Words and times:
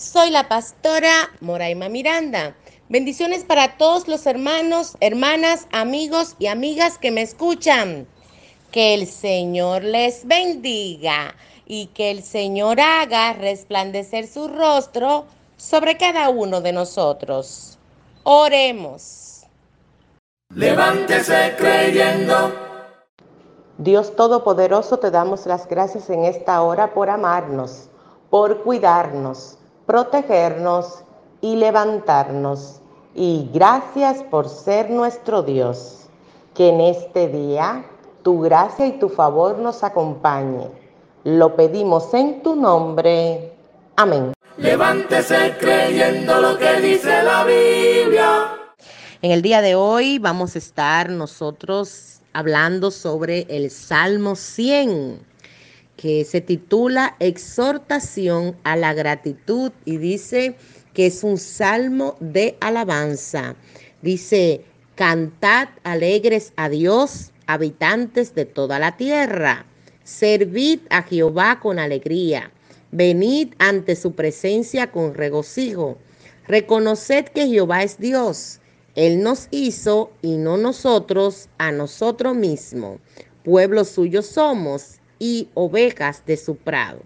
Soy 0.00 0.30
la 0.30 0.48
pastora 0.48 1.28
Moraima 1.42 1.90
Miranda. 1.90 2.56
Bendiciones 2.88 3.44
para 3.44 3.76
todos 3.76 4.08
los 4.08 4.24
hermanos, 4.24 4.96
hermanas, 5.00 5.66
amigos 5.72 6.36
y 6.38 6.46
amigas 6.46 6.96
que 6.96 7.10
me 7.10 7.20
escuchan. 7.20 8.06
Que 8.72 8.94
el 8.94 9.06
Señor 9.06 9.84
les 9.84 10.26
bendiga 10.26 11.34
y 11.66 11.88
que 11.88 12.10
el 12.12 12.22
Señor 12.22 12.80
haga 12.80 13.34
resplandecer 13.34 14.26
su 14.26 14.48
rostro 14.48 15.26
sobre 15.58 15.98
cada 15.98 16.30
uno 16.30 16.62
de 16.62 16.72
nosotros. 16.72 17.78
Oremos. 18.22 19.42
Levántese 20.54 21.56
creyendo. 21.58 22.54
Dios 23.76 24.16
Todopoderoso, 24.16 24.98
te 24.98 25.10
damos 25.10 25.44
las 25.44 25.68
gracias 25.68 26.08
en 26.08 26.24
esta 26.24 26.62
hora 26.62 26.94
por 26.94 27.10
amarnos, 27.10 27.90
por 28.30 28.62
cuidarnos, 28.62 29.58
protegernos 29.86 31.02
y 31.40 31.56
levantarnos. 31.56 32.80
Y 33.14 33.48
gracias 33.52 34.22
por 34.24 34.48
ser 34.48 34.90
nuestro 34.90 35.42
Dios. 35.42 36.06
Que 36.54 36.68
en 36.68 36.80
este 36.80 37.28
día 37.28 37.84
tu 38.22 38.40
gracia 38.40 38.86
y 38.86 38.98
tu 38.98 39.08
favor 39.08 39.58
nos 39.58 39.82
acompañe. 39.82 40.68
Lo 41.24 41.54
pedimos 41.54 42.12
en 42.14 42.42
tu 42.42 42.56
nombre. 42.56 43.52
Amén. 43.96 44.32
Levántese 44.56 45.56
creyendo 45.58 46.40
lo 46.40 46.58
que 46.58 46.80
dice 46.80 47.22
la 47.22 47.44
Biblia. 47.44 48.56
En 49.22 49.30
el 49.30 49.42
día 49.42 49.60
de 49.60 49.74
hoy 49.74 50.18
vamos 50.18 50.54
a 50.54 50.58
estar 50.58 51.10
nosotros 51.10 52.20
hablando 52.32 52.90
sobre 52.90 53.46
el 53.50 53.70
Salmo 53.70 54.36
100, 54.36 55.20
que 56.00 56.24
se 56.24 56.40
titula 56.40 57.14
Exhortación 57.20 58.56
a 58.64 58.74
la 58.74 58.94
gratitud 58.94 59.70
y 59.84 59.98
dice 59.98 60.56
que 60.94 61.04
es 61.04 61.22
un 61.22 61.36
salmo 61.36 62.16
de 62.20 62.56
alabanza. 62.60 63.54
Dice, 64.00 64.64
cantad 64.94 65.68
alegres 65.84 66.54
a 66.56 66.70
Dios, 66.70 67.32
habitantes 67.46 68.34
de 68.34 68.46
toda 68.46 68.78
la 68.78 68.96
tierra. 68.96 69.66
Servid 70.02 70.80
a 70.88 71.02
Jehová 71.02 71.60
con 71.60 71.78
alegría. 71.78 72.50
Venid 72.92 73.52
ante 73.58 73.94
su 73.94 74.12
presencia 74.12 74.90
con 74.90 75.12
regocijo. 75.12 75.98
Reconoced 76.48 77.26
que 77.26 77.46
Jehová 77.46 77.82
es 77.82 77.98
Dios. 77.98 78.58
Él 78.94 79.22
nos 79.22 79.48
hizo 79.50 80.12
y 80.22 80.38
no 80.38 80.56
nosotros 80.56 81.50
a 81.58 81.72
nosotros 81.72 82.34
mismos. 82.34 83.00
Pueblo 83.44 83.84
suyo 83.84 84.22
somos 84.22 84.99
y 85.20 85.48
ovejas 85.54 86.26
de 86.26 86.36
su 86.36 86.56
prado. 86.56 87.02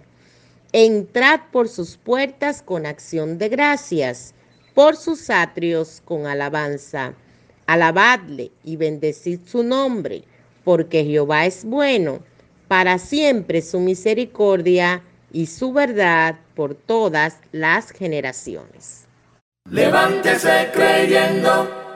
Entrad 0.73 1.41
por 1.53 1.69
sus 1.69 1.99
puertas 1.99 2.63
con 2.63 2.87
acción 2.87 3.37
de 3.37 3.51
gracias, 3.51 4.33
por 4.75 4.97
sus 4.97 5.29
atrios 5.29 6.01
con 6.07 6.27
alabanza. 6.27 7.13
Alabadle 7.67 8.51
y 8.65 8.77
bendecid 8.77 9.41
su 9.47 9.63
nombre, 9.63 10.25
porque 10.65 11.05
Jehová 11.05 11.45
es 11.45 11.65
bueno, 11.65 12.21
para 12.69 12.99
siempre 12.99 13.61
su 13.61 13.81
misericordia 13.81 15.03
y 15.33 15.47
su 15.47 15.73
verdad 15.73 16.39
por 16.55 16.75
todas 16.75 17.39
las 17.53 17.91
generaciones. 17.91 19.05
Levántese 19.71 20.71
creyendo. 20.73 21.94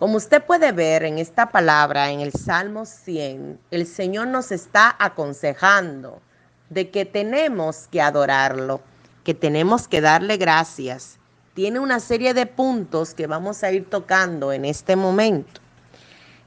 Como 0.00 0.16
usted 0.16 0.42
puede 0.42 0.72
ver 0.72 1.02
en 1.02 1.18
esta 1.18 1.50
palabra, 1.50 2.10
en 2.10 2.20
el 2.20 2.32
Salmo 2.32 2.86
100, 2.86 3.60
el 3.70 3.86
Señor 3.86 4.28
nos 4.28 4.50
está 4.50 4.96
aconsejando 4.98 6.22
de 6.70 6.88
que 6.88 7.04
tenemos 7.04 7.86
que 7.86 8.00
adorarlo, 8.00 8.80
que 9.24 9.34
tenemos 9.34 9.88
que 9.88 10.00
darle 10.00 10.38
gracias. 10.38 11.18
Tiene 11.52 11.80
una 11.80 12.00
serie 12.00 12.32
de 12.32 12.46
puntos 12.46 13.12
que 13.12 13.26
vamos 13.26 13.62
a 13.62 13.72
ir 13.72 13.90
tocando 13.90 14.54
en 14.54 14.64
este 14.64 14.96
momento. 14.96 15.60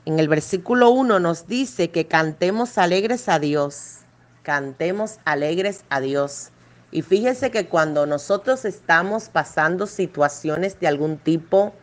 En 0.06 0.18
el 0.18 0.28
versículo 0.30 0.90
1 0.90 1.20
nos 1.20 1.46
dice 1.46 1.92
que 1.92 2.08
cantemos 2.08 2.80
alegres 2.80 3.30
a 3.30 3.38
Dios, 3.38 4.00
cantemos 4.42 5.20
alegres 5.26 5.86
a 5.90 6.00
Dios. 6.00 6.50
Y 6.90 7.04
fíjese 7.04 7.52
que 7.52 7.68
cuando 7.68 8.08
nosotros 8.08 8.66
estamos 8.66 9.30
pasando 9.30 9.86
situaciones 9.86 10.80
de 10.80 10.88
algún 10.88 11.20
tipo, 11.20 11.76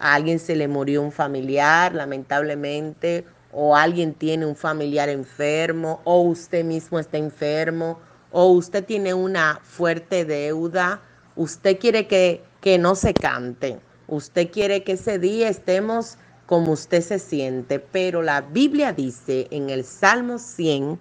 a 0.00 0.14
alguien 0.14 0.38
se 0.38 0.56
le 0.56 0.66
murió 0.66 1.02
un 1.02 1.12
familiar, 1.12 1.94
lamentablemente, 1.94 3.24
o 3.52 3.76
alguien 3.76 4.14
tiene 4.14 4.46
un 4.46 4.56
familiar 4.56 5.08
enfermo, 5.08 6.00
o 6.04 6.22
usted 6.22 6.64
mismo 6.64 6.98
está 6.98 7.18
enfermo, 7.18 8.00
o 8.32 8.46
usted 8.46 8.84
tiene 8.84 9.14
una 9.14 9.60
fuerte 9.62 10.24
deuda, 10.24 11.00
usted 11.36 11.78
quiere 11.78 12.06
que, 12.06 12.42
que 12.60 12.78
no 12.78 12.94
se 12.94 13.12
cante, 13.12 13.78
usted 14.08 14.50
quiere 14.50 14.82
que 14.84 14.92
ese 14.92 15.18
día 15.18 15.48
estemos 15.48 16.16
como 16.46 16.72
usted 16.72 17.02
se 17.02 17.18
siente, 17.18 17.78
pero 17.78 18.22
la 18.22 18.40
Biblia 18.40 18.92
dice 18.92 19.46
en 19.50 19.70
el 19.70 19.84
Salmo 19.84 20.38
100 20.38 20.98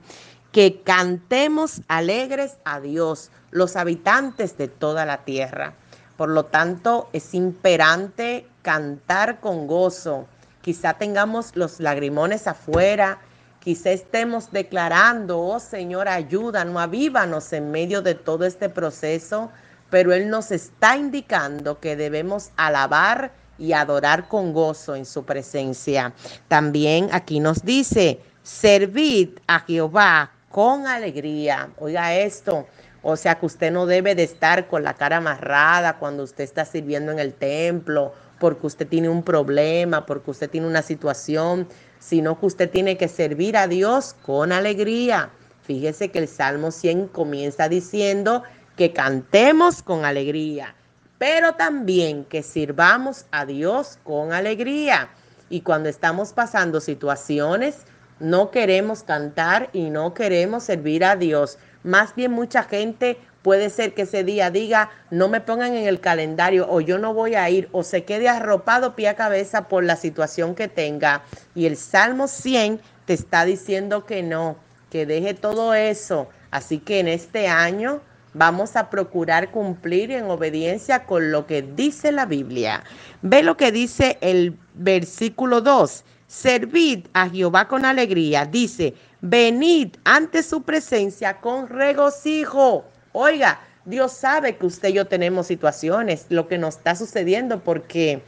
que 0.52 0.82
cantemos 0.84 1.82
alegres 1.88 2.58
a 2.66 2.80
Dios, 2.80 3.32
los 3.52 3.76
habitantes 3.76 4.58
de 4.58 4.68
toda 4.68 5.06
la 5.06 5.24
tierra. 5.26 5.74
Por 6.20 6.28
lo 6.28 6.44
tanto, 6.44 7.08
es 7.14 7.34
imperante 7.34 8.46
cantar 8.62 9.40
con 9.40 9.68
gozo. 9.68 10.28
Quizá 10.60 10.96
tengamos 10.96 11.56
los 11.56 11.80
lagrimones 11.80 12.46
afuera, 12.46 13.20
quizá 13.62 13.92
estemos 13.92 14.52
declarando, 14.52 15.40
oh 15.40 15.62
Señor, 15.62 16.10
ayúdanos, 16.10 16.76
avívanos 16.76 17.54
en 17.54 17.72
medio 17.72 18.02
de 18.02 18.16
todo 18.16 18.44
este 18.44 18.68
proceso, 18.68 19.50
pero 19.90 20.12
Él 20.12 20.30
nos 20.30 20.52
está 20.52 20.98
indicando 20.98 21.80
que 21.80 21.96
debemos 21.96 22.50
alabar 22.58 23.32
y 23.58 23.72
adorar 23.72 24.28
con 24.28 24.52
gozo 24.52 24.98
en 24.98 25.06
su 25.06 25.24
presencia. 25.24 26.12
También 26.50 27.08
aquí 27.14 27.40
nos 27.40 27.64
dice, 27.64 28.20
servid 28.44 29.40
a 29.48 29.62
Jehová 29.62 30.32
con 30.52 30.86
alegría. 30.86 31.70
Oiga 31.78 32.14
esto, 32.14 32.68
o 33.02 33.16
sea 33.16 33.36
que 33.36 33.46
usted 33.46 33.72
no 33.72 33.86
debe 33.86 34.16
de 34.16 34.24
estar 34.24 34.68
con 34.68 34.84
la 34.84 34.94
cara 34.94 35.18
amarrada 35.18 35.98
cuando 35.98 36.24
usted 36.24 36.44
está 36.44 36.66
sirviendo 36.66 37.12
en 37.12 37.20
el 37.20 37.34
templo, 37.34 38.14
porque 38.40 38.68
usted 38.68 38.88
tiene 38.88 39.10
un 39.10 39.24
problema, 39.24 40.06
porque 40.06 40.32
usted 40.32 40.50
tiene 40.50 40.68
una 40.68 40.82
situación, 40.82 41.68
sino 42.00 42.40
que 42.40 42.46
usted 42.46 42.70
tiene 42.70 42.98
que 42.98 43.08
servir 43.08 43.58
a 43.58 43.68
Dios 43.68 44.16
con 44.26 44.52
alegría. 44.52 45.30
Fíjese 45.64 46.10
que 46.10 46.20
el 46.20 46.28
Salmo 46.28 46.72
100 46.72 47.10
comienza 47.10 47.70
diciendo 47.70 48.44
que 48.76 48.94
cantemos 48.94 49.84
con 49.84 50.06
alegría, 50.06 50.74
pero 51.18 51.54
también 51.54 52.24
que 52.26 52.44
sirvamos 52.44 53.26
a 53.32 53.46
Dios 53.46 54.00
con 54.04 54.34
alegría. 54.34 55.10
Y 55.50 55.62
cuando 55.62 55.90
estamos 55.90 56.32
pasando 56.34 56.80
situaciones, 56.80 57.86
no 58.20 58.52
queremos 58.52 59.04
cantar 59.04 59.70
y 59.74 59.90
no 59.90 60.14
queremos 60.14 60.64
servir 60.64 61.04
a 61.04 61.16
Dios. 61.16 61.58
Más 61.84 62.16
bien 62.16 62.32
mucha 62.32 62.64
gente 62.64 63.18
puede 63.42 63.70
ser 63.70 63.94
que 63.94 64.04
ese 64.04 64.24
día 64.24 64.52
diga, 64.52 64.90
no 65.12 65.30
me 65.30 65.42
pongan 65.42 65.74
en 65.74 65.88
el 65.88 66.00
calendario 66.00 66.68
o 66.70 66.82
yo 66.82 66.98
no 66.98 67.14
voy 67.14 67.36
a 67.36 67.50
ir 67.50 67.70
o 67.72 67.84
se 67.84 68.04
quede 68.04 68.28
arropado 68.28 68.96
pie 68.96 69.08
a 69.08 69.16
cabeza 69.16 69.68
por 69.68 69.84
la 69.84 69.96
situación 69.96 70.56
que 70.56 70.68
tenga. 70.68 71.24
Y 71.56 71.66
el 71.66 71.78
Salmo 71.78 72.28
100 72.28 72.82
te 73.06 73.14
está 73.14 73.46
diciendo 73.46 74.06
que 74.06 74.24
no, 74.24 74.58
que 74.90 75.06
deje 75.06 75.34
todo 75.34 75.74
eso. 75.74 76.28
Así 76.52 76.80
que 76.80 77.00
en 77.00 77.08
este 77.08 77.48
año 77.48 78.02
vamos 78.34 78.76
a 78.76 78.90
procurar 78.90 79.52
cumplir 79.52 80.12
en 80.12 80.26
obediencia 80.26 81.06
con 81.06 81.32
lo 81.32 81.48
que 81.48 81.62
dice 81.62 82.12
la 82.12 82.26
Biblia. 82.26 82.84
Ve 83.22 83.44
lo 83.44 83.58
que 83.58 83.72
dice 83.72 84.18
el 84.22 84.58
versículo 84.74 85.62
2. 85.62 86.04
Servid 86.28 87.08
a 87.14 87.28
Jehová 87.28 87.68
con 87.68 87.86
alegría. 87.86 88.46
Dice, 88.46 88.94
venid 89.22 89.96
ante 90.04 90.44
su 90.44 90.64
presencia 90.64 91.40
con 91.42 91.68
regocijo. 91.68 92.86
Oiga, 93.12 93.60
Dios 93.86 94.12
sabe 94.12 94.58
que 94.58 94.66
usted 94.66 94.90
y 94.90 94.94
yo 94.94 95.08
tenemos 95.08 95.48
situaciones, 95.48 96.26
lo 96.30 96.48
que 96.48 96.58
nos 96.58 96.78
está 96.78 96.96
sucediendo, 96.96 97.62
porque 97.64 98.22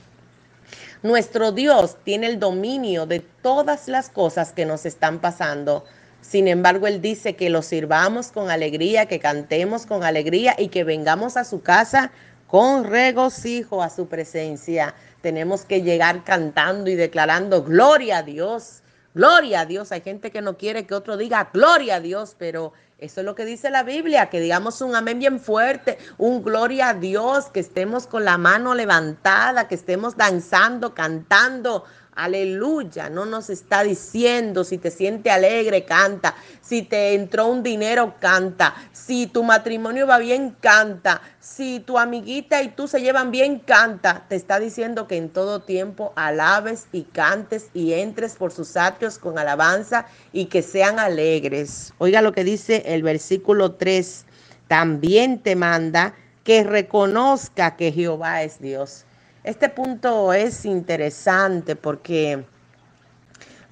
nuestro 1.04 1.52
Dios 1.52 1.98
tiene 2.04 2.28
el 2.28 2.40
dominio 2.40 3.06
de 3.06 3.20
todas 3.20 3.88
las 3.88 4.10
cosas 4.10 4.54
que 4.54 4.66
nos 4.66 4.86
están 4.86 5.20
pasando. 5.20 5.86
Sin 6.22 6.48
embargo, 6.48 6.88
Él 6.88 7.02
dice 7.02 7.36
que 7.36 7.50
lo 7.50 7.62
sirvamos 7.62 8.32
con 8.32 8.50
alegría, 8.50 9.08
que 9.08 9.20
cantemos 9.20 9.86
con 9.86 10.04
alegría 10.04 10.56
y 10.58 10.70
que 10.70 10.84
vengamos 10.84 11.38
a 11.38 11.44
su 11.44 11.62
casa 11.62 12.12
con 12.48 12.84
regocijo 12.84 13.82
a 13.82 13.90
su 13.90 14.08
presencia. 14.08 14.94
Tenemos 15.22 15.64
que 15.64 15.82
llegar 15.82 16.24
cantando 16.24 16.90
y 16.90 16.96
declarando 16.96 17.64
gloria 17.64 18.18
a 18.18 18.24
Dios, 18.24 18.81
gloria 19.14 19.62
a 19.62 19.66
Dios. 19.66 19.92
Hay 19.92 20.02
gente 20.02 20.32
que 20.32 20.42
no 20.42 20.58
quiere 20.58 20.86
que 20.86 20.94
otro 20.94 21.18
diga 21.18 21.50
gloria 21.54 21.96
a 21.96 22.00
Dios, 22.00 22.36
pero 22.38 22.74
eso 22.98 23.22
es 23.22 23.26
lo 23.26 23.34
que 23.34 23.46
dice 23.46 23.72
la 23.72 23.82
Biblia, 23.82 24.30
que 24.30 24.40
digamos 24.40 24.80
un 24.82 24.96
amén 24.96 25.18
bien 25.18 25.40
fuerte, 25.40 25.98
un 26.20 26.44
gloria 26.44 26.90
a 26.90 26.94
Dios, 26.94 27.46
que 27.46 27.60
estemos 27.60 28.06
con 28.06 28.26
la 28.26 28.38
mano 28.38 28.76
levantada, 28.76 29.68
que 29.68 29.74
estemos 29.76 30.18
danzando, 30.18 30.94
cantando, 30.94 31.84
Aleluya, 32.22 33.10
no 33.10 33.26
nos 33.26 33.50
está 33.50 33.82
diciendo 33.82 34.64
si 34.64 34.78
te 34.78 34.92
siente 34.92 35.32
alegre, 35.32 35.86
canta. 35.86 36.36
Si 36.62 36.84
te 36.84 37.16
entró 37.16 37.48
un 37.48 37.64
dinero, 37.64 38.14
canta. 38.20 38.76
Si 38.92 39.26
tu 39.26 39.42
matrimonio 39.44 40.06
va 40.06 40.20
bien, 40.20 40.56
canta. 40.60 41.24
Si 41.40 41.80
tu 41.80 41.98
amiguita 41.98 42.62
y 42.62 42.68
tú 42.68 42.88
se 42.88 43.02
llevan 43.02 43.32
bien, 43.32 43.58
canta. 43.58 44.28
Te 44.30 44.36
está 44.36 44.60
diciendo 44.60 45.08
que 45.08 45.18
en 45.18 45.30
todo 45.30 45.64
tiempo 45.64 46.14
alabes 46.16 46.86
y 46.92 47.06
cantes 47.06 47.70
y 47.74 47.94
entres 47.94 48.36
por 48.36 48.52
sus 48.52 48.78
atrios 48.78 49.18
con 49.18 49.40
alabanza 49.40 50.06
y 50.32 50.46
que 50.46 50.62
sean 50.62 51.00
alegres. 51.00 51.92
Oiga 51.98 52.22
lo 52.22 52.34
que 52.34 52.44
dice 52.44 52.84
el 52.86 53.02
versículo 53.02 53.72
3. 53.72 54.26
También 54.68 55.40
te 55.40 55.56
manda 55.56 56.14
que 56.44 56.64
reconozca 56.64 57.76
que 57.78 57.92
Jehová 57.92 58.44
es 58.44 58.62
Dios. 58.62 59.06
Este 59.44 59.70
punto 59.70 60.34
es 60.34 60.66
interesante 60.66 61.76
porque 61.76 62.46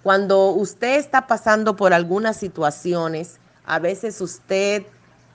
cuando 0.01 0.49
usted 0.49 0.97
está 0.97 1.27
pasando 1.27 1.75
por 1.75 1.93
algunas 1.93 2.37
situaciones, 2.37 3.39
a 3.65 3.77
veces 3.77 4.19
usted 4.19 4.83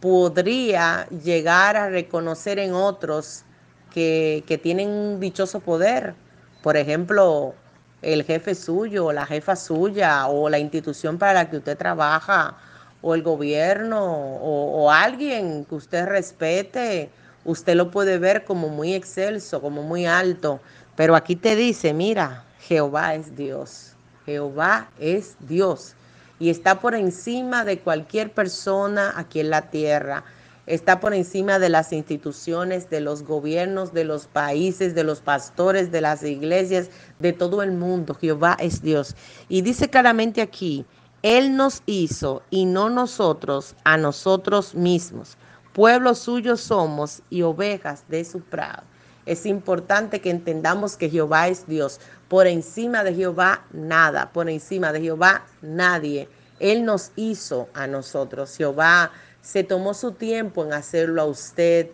podría 0.01 1.07
llegar 1.11 1.77
a 1.77 1.89
reconocer 1.89 2.59
en 2.59 2.75
otros 2.75 3.45
que, 3.93 4.61
tienen 4.61 4.89
un 4.89 5.21
dichoso 5.21 5.61
poder. 5.61 6.17
Por 6.65 6.77
ejemplo, 6.77 7.55
el 8.03 8.25
jefe 8.25 8.57
suyo, 8.57 9.13
la 9.13 9.27
jefa 9.27 9.55
suya, 9.55 10.27
o 10.27 10.49
la 10.49 10.59
institución 10.59 11.17
para 11.17 11.35
la 11.35 11.49
que 11.49 11.59
usted 11.59 11.79
trabaja, 11.79 12.57
o 13.03 13.15
el 13.15 13.23
gobierno, 13.23 14.05
o, 14.05 14.83
o 14.83 14.91
alguien 14.91 15.65
que 15.65 15.77
usted 15.77 16.07
respete 16.07 17.11
usted 17.45 17.75
lo 17.75 17.91
puede 17.91 18.19
ver 18.19 18.45
como 18.45 18.69
muy 18.69 18.95
excelso, 18.95 19.61
como 19.61 19.83
muy 19.83 20.07
alto, 20.07 20.61
pero 20.97 21.17
aquí 21.17 21.37
te 21.37 21.57
dice, 21.57 21.93
mira, 21.93 22.45
Jehová 22.61 23.15
es 23.15 23.37
Dios, 23.37 23.95
Jehová 24.25 24.91
es 24.99 25.37
Dios 25.41 25.95
y 26.39 26.51
está 26.51 26.81
por 26.81 26.95
encima 26.95 27.65
de 27.65 27.79
cualquier 27.79 28.33
persona 28.33 29.13
aquí 29.17 29.41
en 29.41 29.51
la 29.51 29.71
tierra. 29.71 30.25
Está 30.67 30.99
por 30.99 31.13
encima 31.13 31.59
de 31.59 31.69
las 31.69 31.93
instituciones, 31.93 32.89
de 32.89 33.01
los 33.01 33.23
gobiernos, 33.23 33.93
de 33.93 34.05
los 34.05 34.27
países, 34.27 34.95
de 34.95 35.05
los 35.05 35.21
pastores, 35.21 35.93
de 35.93 36.01
las 36.01 36.23
iglesias, 36.23 36.89
de 37.19 37.35
todo 37.35 37.63
el 37.63 37.73
mundo. 37.73 38.15
Jehová 38.15 38.57
es 38.59 38.81
Dios. 38.81 39.15
Y 39.49 39.61
dice 39.61 39.91
claramente 39.91 40.41
aquí, 40.41 40.87
Él 41.23 41.55
nos 41.55 41.83
hizo 41.85 42.43
y 42.49 42.65
no 42.65 42.89
nosotros 42.89 43.77
a 43.85 43.99
nosotros 43.99 44.75
mismos. 44.75 45.37
Pueblo 45.75 46.15
suyo 46.15 46.57
somos 46.57 47.21
y 47.31 47.43
ovejas 47.43 48.05
de 48.09 48.25
su 48.25 48.41
prado. 48.41 48.85
Es 49.27 49.45
importante 49.45 50.21
que 50.21 50.31
entendamos 50.31 50.97
que 50.97 51.11
Jehová 51.11 51.49
es 51.49 51.67
Dios. 51.67 51.99
Por 52.29 52.47
encima 52.47 53.03
de 53.03 53.13
Jehová, 53.13 53.65
nada. 53.73 54.31
Por 54.33 54.49
encima 54.49 54.93
de 54.93 55.01
Jehová, 55.01 55.45
nadie. 55.63 56.29
Él 56.61 56.85
nos 56.85 57.11
hizo 57.17 57.69
a 57.75 57.89
nosotros. 57.89 58.57
Jehová 58.57 59.11
se 59.43 59.65
tomó 59.65 59.95
su 59.95 60.13
tiempo 60.13 60.65
en 60.65 60.75
hacerlo 60.75 61.23
a 61.23 61.25
usted. 61.25 61.91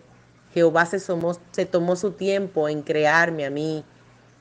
Jehová 0.53 0.85
se 0.85 0.99
se 0.99 1.65
tomó 1.65 1.95
su 1.95 2.11
tiempo 2.11 2.69
en 2.69 2.83
crearme 2.83 3.47
a 3.47 3.49
mí. 3.49 3.83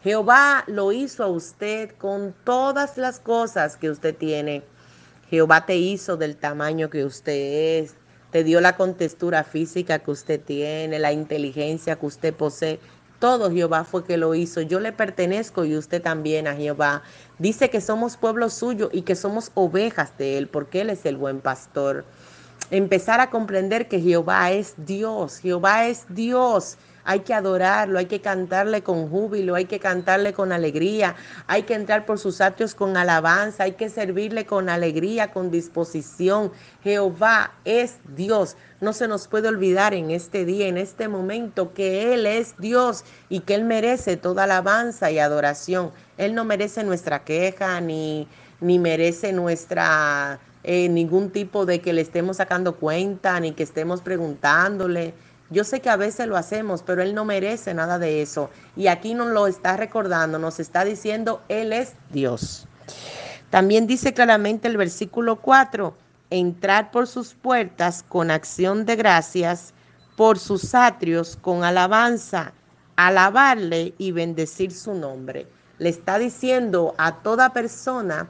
Jehová 0.02 0.64
lo 0.66 0.92
hizo 0.92 1.24
a 1.24 1.28
usted 1.28 1.92
con 1.96 2.34
todas 2.44 2.98
las 2.98 3.18
cosas 3.18 3.78
que 3.78 3.88
usted 3.88 4.14
tiene. 4.14 4.62
Jehová 5.30 5.64
te 5.64 5.76
hizo 5.76 6.18
del 6.18 6.36
tamaño 6.36 6.90
que 6.90 7.06
usted 7.06 7.78
es 7.82 7.94
te 8.30 8.44
dio 8.44 8.60
la 8.60 8.76
contextura 8.76 9.44
física 9.44 9.98
que 9.98 10.10
usted 10.10 10.40
tiene, 10.40 10.98
la 10.98 11.12
inteligencia 11.12 11.96
que 11.96 12.06
usted 12.06 12.34
posee. 12.34 12.80
Todo 13.18 13.50
Jehová 13.50 13.84
fue 13.84 14.04
que 14.04 14.16
lo 14.16 14.34
hizo. 14.34 14.62
Yo 14.62 14.80
le 14.80 14.92
pertenezco 14.92 15.64
y 15.64 15.76
usted 15.76 16.00
también 16.00 16.46
a 16.46 16.54
Jehová. 16.54 17.02
Dice 17.38 17.68
que 17.68 17.80
somos 17.80 18.16
pueblo 18.16 18.48
suyo 18.48 18.88
y 18.92 19.02
que 19.02 19.14
somos 19.14 19.50
ovejas 19.54 20.16
de 20.16 20.38
él, 20.38 20.48
porque 20.48 20.80
él 20.80 20.90
es 20.90 21.04
el 21.04 21.16
buen 21.16 21.40
pastor. 21.40 22.04
Empezar 22.70 23.20
a 23.20 23.30
comprender 23.30 23.88
que 23.88 24.00
Jehová 24.00 24.52
es 24.52 24.74
Dios. 24.78 25.38
Jehová 25.38 25.86
es 25.86 26.06
Dios. 26.08 26.78
Hay 27.10 27.20
que 27.20 27.34
adorarlo, 27.34 27.98
hay 27.98 28.06
que 28.06 28.20
cantarle 28.20 28.84
con 28.84 29.10
júbilo, 29.10 29.56
hay 29.56 29.64
que 29.64 29.80
cantarle 29.80 30.32
con 30.32 30.52
alegría, 30.52 31.16
hay 31.48 31.64
que 31.64 31.74
entrar 31.74 32.06
por 32.06 32.20
sus 32.20 32.40
atrios 32.40 32.72
con 32.72 32.96
alabanza, 32.96 33.64
hay 33.64 33.72
que 33.72 33.88
servirle 33.88 34.46
con 34.46 34.68
alegría, 34.68 35.32
con 35.32 35.50
disposición. 35.50 36.52
Jehová 36.84 37.50
es 37.64 37.96
Dios. 38.14 38.56
No 38.80 38.92
se 38.92 39.08
nos 39.08 39.26
puede 39.26 39.48
olvidar 39.48 39.92
en 39.92 40.12
este 40.12 40.44
día, 40.44 40.68
en 40.68 40.78
este 40.78 41.08
momento, 41.08 41.74
que 41.74 42.14
Él 42.14 42.26
es 42.26 42.54
Dios 42.58 43.04
y 43.28 43.40
que 43.40 43.56
Él 43.56 43.64
merece 43.64 44.16
toda 44.16 44.44
alabanza 44.44 45.10
y 45.10 45.18
adoración. 45.18 45.90
Él 46.16 46.36
no 46.36 46.44
merece 46.44 46.84
nuestra 46.84 47.24
queja 47.24 47.80
ni, 47.80 48.28
ni 48.60 48.78
merece 48.78 49.32
nuestra 49.32 50.38
eh, 50.62 50.88
ningún 50.88 51.30
tipo 51.30 51.64
de 51.66 51.80
que 51.80 51.92
le 51.92 52.02
estemos 52.02 52.36
sacando 52.36 52.76
cuenta 52.76 53.40
ni 53.40 53.50
que 53.50 53.64
estemos 53.64 54.00
preguntándole. 54.00 55.14
Yo 55.50 55.64
sé 55.64 55.80
que 55.80 55.90
a 55.90 55.96
veces 55.96 56.28
lo 56.28 56.36
hacemos, 56.36 56.82
pero 56.82 57.02
Él 57.02 57.14
no 57.14 57.24
merece 57.24 57.74
nada 57.74 57.98
de 57.98 58.22
eso. 58.22 58.50
Y 58.76 58.86
aquí 58.86 59.14
nos 59.14 59.28
lo 59.28 59.46
está 59.46 59.76
recordando, 59.76 60.38
nos 60.38 60.60
está 60.60 60.84
diciendo, 60.84 61.42
Él 61.48 61.72
es 61.72 61.94
Dios. 62.10 62.66
También 63.50 63.88
dice 63.88 64.14
claramente 64.14 64.68
el 64.68 64.76
versículo 64.76 65.36
4, 65.40 65.92
entrar 66.30 66.92
por 66.92 67.08
sus 67.08 67.34
puertas 67.34 68.04
con 68.08 68.30
acción 68.30 68.84
de 68.86 68.94
gracias, 68.94 69.74
por 70.16 70.38
sus 70.38 70.74
atrios 70.74 71.36
con 71.40 71.64
alabanza, 71.64 72.52
alabarle 72.94 73.94
y 73.98 74.12
bendecir 74.12 74.72
su 74.72 74.94
nombre. 74.94 75.48
Le 75.78 75.88
está 75.88 76.18
diciendo 76.18 76.94
a 76.98 77.22
toda 77.22 77.52
persona 77.52 78.28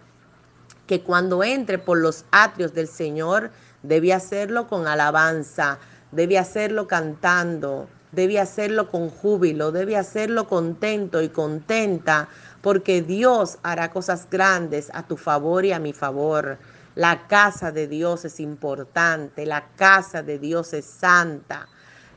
que 0.86 1.02
cuando 1.02 1.44
entre 1.44 1.78
por 1.78 1.98
los 1.98 2.24
atrios 2.30 2.72
del 2.72 2.88
Señor, 2.88 3.50
debe 3.82 4.12
hacerlo 4.12 4.68
con 4.68 4.86
alabanza, 4.86 5.78
debe 6.12 6.38
hacerlo 6.38 6.86
cantando, 6.86 7.88
debe 8.12 8.40
hacerlo 8.40 8.90
con 8.90 9.08
júbilo, 9.08 9.72
debe 9.72 9.96
hacerlo 9.96 10.48
contento 10.48 11.22
y 11.22 11.28
contenta, 11.28 12.28
porque 12.60 13.02
Dios 13.02 13.58
hará 13.62 13.90
cosas 13.90 14.28
grandes 14.30 14.90
a 14.92 15.06
tu 15.06 15.16
favor 15.16 15.64
y 15.64 15.72
a 15.72 15.78
mi 15.78 15.92
favor. 15.92 16.58
La 16.94 17.28
casa 17.28 17.70
de 17.70 17.86
Dios 17.86 18.24
es 18.24 18.40
importante, 18.40 19.46
la 19.46 19.68
casa 19.76 20.22
de 20.22 20.38
Dios 20.38 20.72
es 20.72 20.84
santa. 20.84 21.68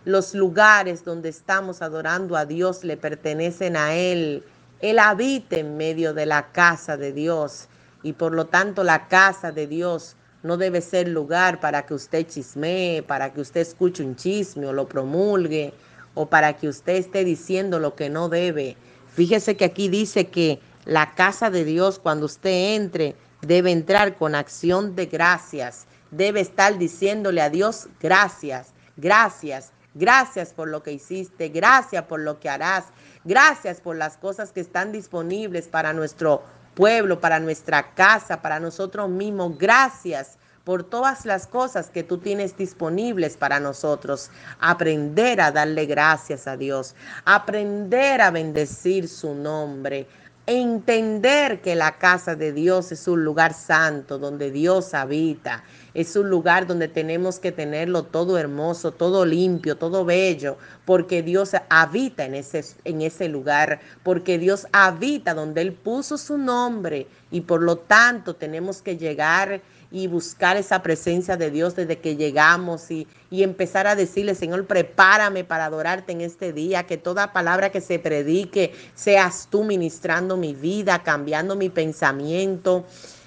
Los 0.03 0.33
lugares 0.33 1.05
donde 1.05 1.29
estamos 1.29 1.81
adorando 1.81 2.35
a 2.35 2.45
Dios 2.45 2.83
le 2.83 2.97
pertenecen 2.97 3.77
a 3.77 3.93
Él. 3.93 4.43
Él 4.81 4.99
habita 4.99 5.55
en 5.57 5.77
medio 5.77 6.13
de 6.13 6.25
la 6.25 6.51
casa 6.51 6.97
de 6.97 7.13
Dios 7.13 7.69
y 8.01 8.13
por 8.13 8.33
lo 8.33 8.47
tanto 8.47 8.83
la 8.83 9.07
casa 9.07 9.53
de 9.53 9.67
Dios 9.67 10.17
no 10.43 10.57
debe 10.57 10.81
ser 10.81 11.07
lugar 11.07 11.59
para 11.59 11.85
que 11.85 11.93
usted 11.93 12.27
chismee, 12.27 13.01
para 13.01 13.33
que 13.33 13.41
usted 13.41 13.61
escuche 13.61 14.03
un 14.03 14.15
chisme 14.15 14.67
o 14.67 14.73
lo 14.73 14.87
promulgue, 14.87 15.73
o 16.13 16.27
para 16.27 16.53
que 16.53 16.67
usted 16.67 16.95
esté 16.95 17.23
diciendo 17.23 17.79
lo 17.79 17.95
que 17.95 18.09
no 18.09 18.29
debe. 18.29 18.77
Fíjese 19.07 19.55
que 19.55 19.65
aquí 19.65 19.87
dice 19.87 20.27
que 20.27 20.59
la 20.85 21.15
casa 21.15 21.49
de 21.49 21.63
Dios, 21.63 21.97
cuando 21.97 22.25
usted 22.25 22.75
entre, 22.75 23.15
debe 23.41 23.71
entrar 23.71 24.17
con 24.17 24.35
acción 24.35 24.95
de 24.95 25.05
gracias. 25.05 25.85
Debe 26.11 26.41
estar 26.41 26.77
diciéndole 26.77 27.41
a 27.41 27.49
Dios 27.49 27.87
gracias, 27.99 28.73
gracias, 28.97 29.71
gracias 29.95 30.53
por 30.53 30.67
lo 30.67 30.83
que 30.83 30.91
hiciste, 30.91 31.49
gracias 31.49 32.03
por 32.03 32.19
lo 32.19 32.39
que 32.39 32.49
harás, 32.49 32.85
gracias 33.23 33.81
por 33.81 33.95
las 33.95 34.17
cosas 34.17 34.51
que 34.51 34.59
están 34.59 34.91
disponibles 34.91 35.67
para 35.67 35.93
nuestro 35.93 36.43
pueblo, 36.75 37.19
para 37.19 37.39
nuestra 37.39 37.93
casa, 37.93 38.41
para 38.41 38.59
nosotros 38.59 39.09
mismos. 39.09 39.57
Gracias 39.57 40.37
por 40.63 40.83
todas 40.83 41.25
las 41.25 41.45
cosas 41.45 41.89
que 41.89 42.03
tú 42.03 42.17
tienes 42.17 42.55
disponibles 42.57 43.35
para 43.37 43.59
nosotros. 43.59 44.29
Aprender 44.59 45.41
a 45.41 45.51
darle 45.51 45.85
gracias 45.85 46.47
a 46.47 46.55
Dios, 46.57 46.95
aprender 47.25 48.21
a 48.21 48.31
bendecir 48.31 49.09
su 49.09 49.33
nombre, 49.33 50.07
entender 50.45 51.61
que 51.61 51.75
la 51.75 51.97
casa 51.97 52.35
de 52.35 52.51
Dios 52.51 52.91
es 52.91 53.07
un 53.07 53.23
lugar 53.23 53.53
santo 53.53 54.19
donde 54.19 54.51
Dios 54.51 54.93
habita. 54.93 55.63
Es 55.93 56.15
un 56.15 56.29
lugar 56.29 56.67
donde 56.67 56.87
tenemos 56.87 57.39
que 57.39 57.51
tenerlo 57.51 58.03
todo 58.03 58.37
hermoso, 58.37 58.91
todo 58.91 59.25
limpio, 59.25 59.77
todo 59.77 60.03
bello, 60.03 60.57
porque 60.85 61.21
Dios 61.21 61.51
habita 61.69 62.25
en 62.25 62.33
ese, 62.33 62.65
en 62.83 63.01
ese 63.01 63.29
lugar, 63.29 63.79
porque 64.03 64.37
Dios 64.37 64.67
habita 64.73 65.33
donde 65.33 65.61
Él 65.61 65.73
puso 65.73 66.17
su 66.17 66.37
nombre 66.37 67.07
y 67.31 67.41
por 67.41 67.61
lo 67.61 67.77
tanto 67.77 68.35
tenemos 68.35 68.81
que 68.81 68.97
llegar 68.97 69.61
y 69.93 70.07
buscar 70.07 70.57
esa 70.57 70.81
presencia 70.81 71.37
de 71.37 71.51
Dios 71.51 71.75
desde 71.75 71.99
que 71.99 72.15
llegamos 72.15 72.89
y, 72.89 73.07
y, 73.29 73.43
empezar 73.43 73.85
a 73.85 73.95
decirle, 73.95 74.33
Señor, 74.33 74.65
prepárame 74.65 75.43
para 75.43 75.65
adorarte 75.65 76.11
en 76.11 76.21
este 76.21 76.51
día, 76.51 76.87
que 76.87 76.97
toda 76.97 77.31
palabra 77.31 77.71
que 77.71 77.79
se 77.79 77.99
predique 77.99 78.73
seas 78.95 79.47
tú 79.51 79.63
ministrando 79.63 80.35
mi 80.35 80.55
vida, 80.55 81.03
cambiando 81.03 81.55
mi 81.55 81.69
pensamiento. 81.69 82.85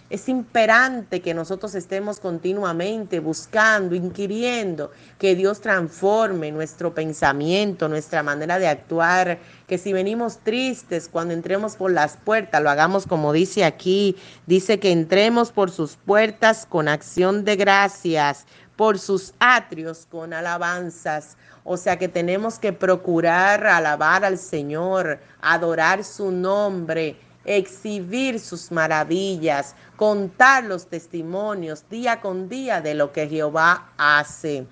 Es 0.09 0.29
imperante 0.29 1.21
que 1.21 1.35
nosotros 1.35 1.75
estemos 1.75 2.21
continuamente 2.21 3.19
buscando, 3.19 3.97
inquiriendo, 3.97 4.93
que 5.19 5.35
Dios 5.35 5.61
transforme 5.61 6.53
nuestro 6.53 6.95
pensamiento, 6.95 7.89
nuestra 7.89 8.23
manera 8.23 8.61
de 8.61 8.69
actuar, 8.69 9.41
que 9.67 9.79
si 9.79 9.93
venimos 9.93 10.39
tristes 10.39 11.09
cuando 11.11 11.35
entremos 11.35 11.75
por 11.75 11.91
las 11.91 12.17
puertas, 12.19 12.63
lo 12.63 12.71
hagamos 12.71 13.05
como 13.05 13.33
dice 13.33 13.65
aquí, 13.65 14.15
dice 14.47 14.79
que 14.79 14.93
entremos 14.93 15.51
por 15.51 15.73
sus 15.73 15.97
puertas 15.97 16.67
con 16.67 16.87
acción 16.87 17.45
de 17.45 17.57
gracias, 17.57 18.47
por 18.77 19.01
sus 19.01 19.35
atrios 19.41 20.07
con 20.09 20.33
alabanzas. 20.33 21.37
O 21.65 21.77
sea 21.77 21.99
que 21.99 22.07
tenemos 22.07 22.61
que 22.61 22.73
procurar 22.73 23.67
alabar 23.67 24.25
al 24.25 24.39
Señor, 24.39 25.19
adorar 25.41 26.05
su 26.05 26.31
nombre, 26.31 27.17
exhibir 27.47 28.39
sus 28.41 28.71
maravillas, 28.71 29.75
contar 29.97 30.65
los 30.65 30.89
testimonios 30.89 31.89
día 31.89 32.21
con 32.21 32.49
día 32.49 32.81
de 32.81 32.95
lo 32.95 33.13
que 33.13 33.29
Jehová 33.29 33.93
hace. 33.97 34.67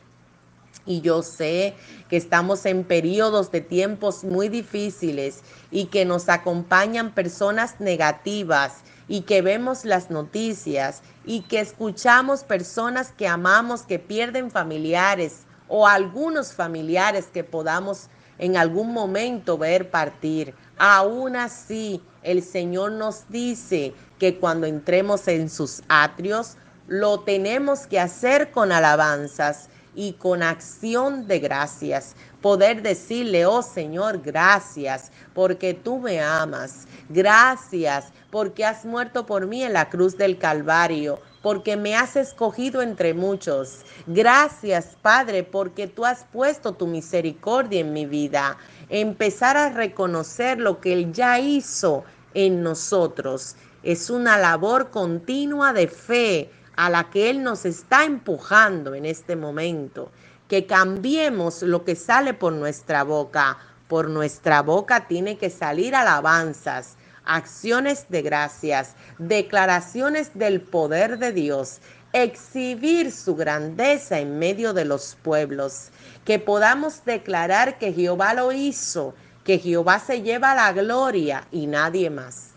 Y 0.87 1.01
yo 1.01 1.23
sé 1.23 1.75
que 2.11 2.17
estamos 2.17 2.67
en 2.67 2.85
periodos 2.85 3.51
de 3.51 3.63
tiempos 3.63 4.23
muy 4.23 4.49
difíciles 4.49 5.43
y 5.71 5.87
que 5.87 6.05
nos 6.05 6.29
acompañan 6.29 7.15
personas 7.15 7.81
negativas 7.81 8.83
y 9.09 9.23
que 9.23 9.41
vemos 9.41 9.85
las 9.85 10.11
noticias 10.11 11.03
y 11.25 11.43
que 11.43 11.61
escuchamos 11.61 12.45
personas 12.45 13.13
que 13.13 13.29
amamos 13.29 13.83
que 13.83 13.99
pierden 13.99 14.51
familiares 14.51 15.45
o 15.69 15.87
algunos 15.87 16.53
familiares 16.53 17.27
que 17.33 17.45
podamos 17.45 18.09
en 18.45 18.59
algún 18.59 18.93
momento 18.93 19.57
ver 19.57 19.91
partir. 19.91 20.55
Aún 20.77 21.35
así, 21.35 22.03
el 22.23 22.43
Señor 22.43 22.93
nos 22.93 23.27
dice 23.31 23.95
que 24.19 24.39
cuando 24.39 24.67
entremos 24.67 25.27
en 25.29 25.49
sus 25.49 25.83
atrios, 25.89 26.59
lo 26.87 27.21
tenemos 27.21 27.87
que 27.87 27.99
hacer 27.99 28.51
con 28.51 28.71
alabanzas 28.71 29.71
y 29.95 30.13
con 30.13 30.43
acción 30.43 31.27
de 31.27 31.39
gracias. 31.39 32.17
Poder 32.43 32.83
decirle, 32.83 33.47
oh 33.47 33.63
Señor, 33.63 34.21
gracias 34.21 35.11
porque 35.33 35.73
tú 35.73 35.99
me 35.99 36.21
amas. 36.21 36.87
Gracias 37.09 38.13
porque 38.31 38.67
has 38.67 38.85
muerto 38.85 39.25
por 39.25 39.47
mí 39.47 39.63
en 39.63 39.73
la 39.73 39.89
cruz 39.89 40.19
del 40.19 40.37
Calvario 40.37 41.19
porque 41.45 41.77
me 41.77 41.95
has 41.95 42.17
escogido 42.17 42.81
entre 42.81 43.13
muchos. 43.13 43.81
Gracias, 44.07 44.97
Padre, 45.03 45.43
porque 45.43 45.87
tú 45.87 46.07
has 46.07 46.25
puesto 46.33 46.73
tu 46.73 46.87
misericordia 46.87 47.81
en 47.81 47.93
mi 47.93 48.07
vida. 48.07 48.57
Empezar 48.89 49.59
a 49.59 49.69
reconocer 49.69 50.59
lo 50.59 50.81
que 50.81 50.95
Él 50.95 51.13
ya 51.13 51.39
hizo 51.39 52.03
en 52.33 52.63
nosotros. 52.63 53.57
Es 53.83 54.09
una 54.09 54.39
labor 54.39 54.89
continua 54.89 55.75
de 55.75 55.87
fe 55.87 56.51
a 56.77 56.89
la 56.89 57.11
que 57.11 57.29
Él 57.29 57.43
nos 57.43 57.67
está 57.67 58.05
empujando 58.07 58.95
en 58.95 59.05
este 59.05 59.37
momento. 59.37 60.11
Que 60.49 60.65
cambiemos 60.65 61.61
lo 61.61 61.85
que 61.85 61.95
sale 61.95 62.33
por 62.33 62.55
nuestra 62.55 63.05
boca. 63.05 63.59
Por 63.87 64.09
nuestra 64.09 64.63
boca 64.63 65.09
tiene 65.09 65.37
que 65.37 65.51
salir 65.51 65.95
alabanzas 65.95 66.97
acciones 67.25 68.07
de 68.09 68.23
gracias, 68.23 68.95
declaraciones 69.19 70.31
del 70.35 70.61
poder 70.61 71.19
de 71.19 71.33
Dios, 71.33 71.81
exhibir 72.13 73.11
su 73.11 73.35
grandeza 73.35 74.21
en 74.21 74.39
medio 74.39 74.73
de 74.73 74.85
los 74.85 75.17
pueblos, 75.23 75.91
que 76.25 76.39
podamos 76.39 77.05
declarar 77.05 77.79
que 77.79 77.93
Jehová 77.93 78.35
lo 78.35 78.53
hizo, 78.53 79.15
que 79.43 79.59
Jehová 79.59 79.99
se 79.99 80.23
lleva 80.23 80.55
la 80.55 80.73
gloria 80.73 81.47
y 81.51 81.67
nadie 81.67 82.11
más. 82.11 82.51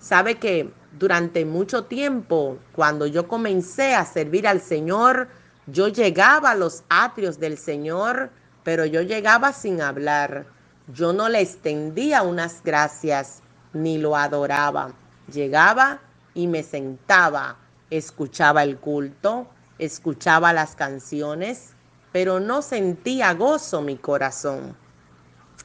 Sabe 0.00 0.36
que 0.36 0.70
durante 0.98 1.44
mucho 1.44 1.84
tiempo, 1.84 2.58
cuando 2.72 3.06
yo 3.06 3.28
comencé 3.28 3.94
a 3.94 4.04
servir 4.04 4.48
al 4.48 4.60
Señor, 4.60 5.28
yo 5.66 5.88
llegaba 5.88 6.52
a 6.52 6.54
los 6.54 6.82
atrios 6.88 7.38
del 7.38 7.58
Señor, 7.58 8.30
pero 8.64 8.86
yo 8.86 9.02
llegaba 9.02 9.52
sin 9.52 9.82
hablar. 9.82 10.46
Yo 10.88 11.12
no 11.12 11.28
le 11.28 11.42
extendía 11.42 12.22
unas 12.22 12.62
gracias, 12.64 13.42
ni 13.72 13.98
lo 13.98 14.16
adoraba. 14.16 14.92
Llegaba 15.32 16.00
y 16.34 16.46
me 16.46 16.62
sentaba, 16.62 17.56
escuchaba 17.90 18.62
el 18.62 18.78
culto, 18.78 19.48
escuchaba 19.78 20.52
las 20.52 20.74
canciones, 20.74 21.74
pero 22.12 22.40
no 22.40 22.62
sentía 22.62 23.34
gozo 23.34 23.82
mi 23.82 23.96
corazón. 23.96 24.76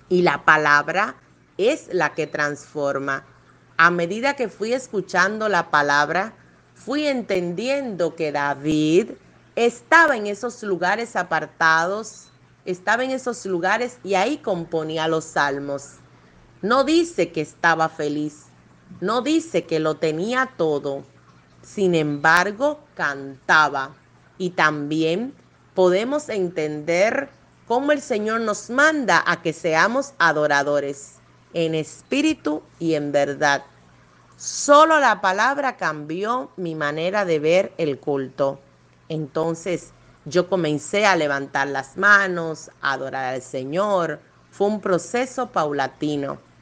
Y 0.09 0.21
la 0.21 0.43
palabra 0.45 1.15
es 1.57 1.89
la 1.93 2.13
que 2.13 2.27
transforma. 2.27 3.25
A 3.77 3.89
medida 3.89 4.35
que 4.35 4.49
fui 4.49 4.73
escuchando 4.73 5.49
la 5.49 5.71
palabra, 5.71 6.33
fui 6.75 7.07
entendiendo 7.07 8.15
que 8.15 8.31
David 8.31 9.11
estaba 9.55 10.17
en 10.17 10.27
esos 10.27 10.61
lugares 10.63 11.15
apartados, 11.15 12.29
estaba 12.65 13.03
en 13.03 13.11
esos 13.11 13.45
lugares 13.45 13.99
y 14.03 14.15
ahí 14.15 14.37
componía 14.37 15.07
los 15.07 15.25
salmos. 15.25 15.95
No 16.63 16.85
dice 16.85 17.33
que 17.33 17.41
estaba 17.41 17.89
feliz, 17.89 18.45
no 19.01 19.21
dice 19.21 19.65
que 19.65 19.81
lo 19.81 19.95
tenía 19.95 20.53
todo. 20.55 21.03
Sin 21.61 21.93
embargo, 21.93 22.79
cantaba. 22.95 23.93
Y 24.37 24.51
también 24.51 25.33
podemos 25.73 26.29
entender 26.29 27.27
cómo 27.67 27.91
el 27.91 27.99
Señor 27.99 28.39
nos 28.39 28.69
manda 28.69 29.21
a 29.27 29.41
que 29.41 29.51
seamos 29.51 30.13
adoradores 30.19 31.15
en 31.53 31.75
espíritu 31.75 32.63
y 32.79 32.93
en 32.93 33.11
verdad. 33.11 33.65
Solo 34.37 35.01
la 35.01 35.19
palabra 35.19 35.75
cambió 35.75 36.49
mi 36.55 36.75
manera 36.75 37.25
de 37.25 37.39
ver 37.39 37.73
el 37.77 37.99
culto. 37.99 38.61
Entonces 39.09 39.91
yo 40.23 40.47
comencé 40.47 41.05
a 41.05 41.17
levantar 41.17 41.67
las 41.67 41.97
manos, 41.97 42.71
a 42.79 42.93
adorar 42.93 43.33
al 43.33 43.41
Señor. 43.41 44.21
Fue 44.49 44.67
un 44.67 44.79
proceso 44.79 45.47
paulatino 45.47 46.52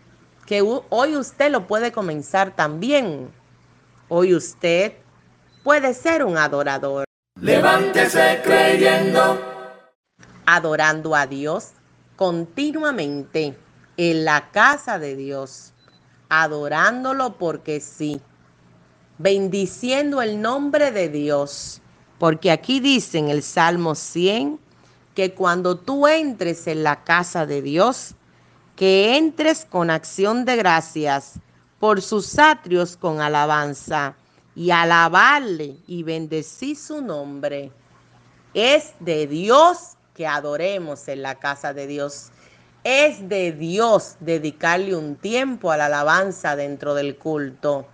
que 0.45 0.61
hoy 0.61 1.15
usted 1.15 1.51
lo 1.51 1.67
puede 1.67 1.91
comenzar 1.91 2.55
también. 2.55 3.29
Hoy 4.09 4.33
usted 4.33 4.93
puede 5.63 5.93
ser 5.93 6.23
un 6.23 6.37
adorador. 6.37 7.05
Levántese 7.39 8.41
creyendo. 8.43 9.39
Adorando 10.45 11.15
a 11.15 11.27
Dios 11.27 11.71
continuamente 12.15 13.57
en 13.97 14.25
la 14.25 14.51
casa 14.51 14.99
de 14.99 15.15
Dios. 15.15 15.73
Adorándolo 16.29 17.37
porque 17.37 17.79
sí. 17.79 18.21
Bendiciendo 19.17 20.21
el 20.21 20.41
nombre 20.41 20.91
de 20.91 21.09
Dios. 21.09 21.81
Porque 22.19 22.51
aquí 22.51 22.79
dice 22.79 23.17
en 23.17 23.29
el 23.29 23.43
Salmo 23.43 23.95
100 23.95 24.59
que 25.15 25.33
cuando 25.33 25.77
tú 25.77 26.07
entres 26.07 26.67
en 26.67 26.83
la 26.83 27.03
casa 27.03 27.45
de 27.45 27.61
Dios, 27.61 28.15
que 28.81 29.15
entres 29.15 29.63
con 29.63 29.91
acción 29.91 30.43
de 30.43 30.55
gracias 30.55 31.33
por 31.79 32.01
sus 32.01 32.39
atrios 32.39 32.97
con 32.97 33.21
alabanza 33.21 34.15
y 34.55 34.71
alabarle 34.71 35.77
y 35.85 36.01
bendecir 36.01 36.75
su 36.75 36.99
nombre. 36.99 37.71
Es 38.55 38.95
de 38.99 39.27
Dios 39.27 39.97
que 40.15 40.25
adoremos 40.25 41.07
en 41.09 41.21
la 41.21 41.35
casa 41.35 41.75
de 41.75 41.85
Dios. 41.85 42.31
Es 42.83 43.29
de 43.29 43.51
Dios 43.51 44.15
dedicarle 44.19 44.95
un 44.95 45.15
tiempo 45.15 45.71
a 45.71 45.77
la 45.77 45.85
alabanza 45.85 46.55
dentro 46.55 46.95
del 46.95 47.19
culto. 47.19 47.85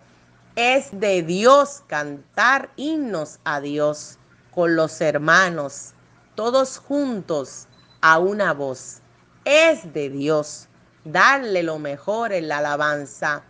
Es 0.55 0.97
de 0.97 1.21
Dios 1.21 1.83
cantar 1.87 2.69
himnos 2.77 3.39
a 3.43 3.59
Dios 3.59 4.19
con 4.51 4.77
los 4.77 5.01
hermanos, 5.01 5.95
todos 6.35 6.77
juntos 6.77 7.67
a 7.99 8.19
una 8.19 8.53
voz. 8.53 9.01
Es 9.43 9.91
de 9.91 10.09
Dios 10.09 10.69
darle 11.11 11.63
lo 11.63 11.79
mejor 11.79 12.33
en 12.33 12.47
la 12.47 12.59
alabanza. 12.59 13.43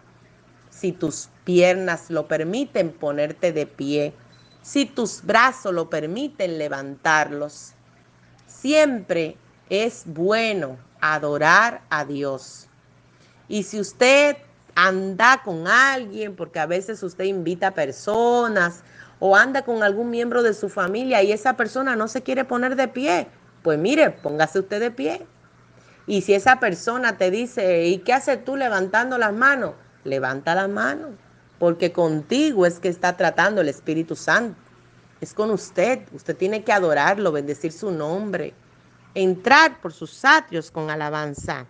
Si 0.70 0.92
tus 0.92 1.30
piernas 1.44 2.10
lo 2.10 2.28
permiten, 2.28 2.92
ponerte 2.92 3.52
de 3.52 3.66
pie. 3.66 4.14
Si 4.62 4.86
tus 4.86 5.24
brazos 5.24 5.74
lo 5.74 5.90
permiten, 5.90 6.58
levantarlos. 6.58 7.74
Siempre 8.46 9.38
es 9.70 10.04
bueno 10.06 10.78
adorar 11.02 11.82
a 11.90 12.06
Dios. 12.06 12.68
Y 13.48 13.64
si 13.64 13.80
usted 13.80 14.38
anda 14.76 15.42
con 15.44 15.68
alguien, 15.68 16.36
porque 16.36 16.60
a 16.60 16.66
veces 16.66 17.02
usted 17.02 17.26
invita 17.26 17.74
personas 17.74 18.84
o 19.20 19.36
anda 19.36 19.64
con 19.64 19.82
algún 19.82 20.12
miembro 20.12 20.44
de 20.44 20.54
su 20.54 20.70
familia 20.70 21.24
y 21.24 21.32
esa 21.32 21.58
persona 21.58 21.96
no 21.96 22.08
se 22.08 22.22
quiere 22.22 22.46
poner 22.46 22.76
de 22.76 22.88
pie, 22.88 23.28
pues 23.64 23.80
mire, 23.80 24.12
póngase 24.12 24.60
usted 24.60 24.80
de 24.80 24.92
pie 24.92 25.26
y 26.10 26.22
si 26.22 26.34
esa 26.34 26.62
persona 26.62 27.18
te 27.18 27.30
dice, 27.30 27.86
¿y 27.86 27.98
qué 27.98 28.14
haces 28.14 28.44
tú 28.46 28.56
levantando 28.56 29.18
las 29.18 29.34
manos? 29.34 29.74
Levanta 30.06 30.56
las 30.56 30.70
manos, 30.70 31.10
porque 31.60 31.92
contigo 31.92 32.66
es 32.66 32.80
que 32.80 32.88
está 32.88 33.18
tratando 33.18 33.60
el 33.60 33.68
Espíritu 33.68 34.16
Santo. 34.16 34.58
es 35.20 35.34
con 35.34 35.52
usted. 35.52 36.00
Usted 36.14 36.38
tiene 36.38 36.64
que 36.64 36.72
adorarlo, 36.72 37.34
bendecir 37.34 37.74
su 37.74 37.92
nombre, 37.92 38.54
entrar 39.16 39.82
por 39.82 39.92
sus 39.92 40.24
atrios 40.24 40.72
con 40.72 40.90
alabanza. 40.90 41.66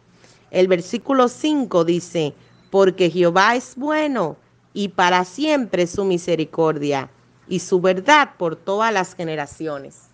El 0.51 0.67
versículo 0.67 1.29
5 1.29 1.83
dice, 1.83 2.35
porque 2.69 3.09
Jehová 3.09 3.55
es 3.55 3.75
bueno 3.75 4.37
y 4.73 4.89
para 4.89 5.23
siempre 5.23 5.87
su 5.87 6.05
misericordia 6.05 7.09
y 7.47 7.59
su 7.59 7.81
verdad 7.81 8.31
por 8.37 8.55
todas 8.55 8.93
las 8.93 9.15
generaciones. 9.15 10.09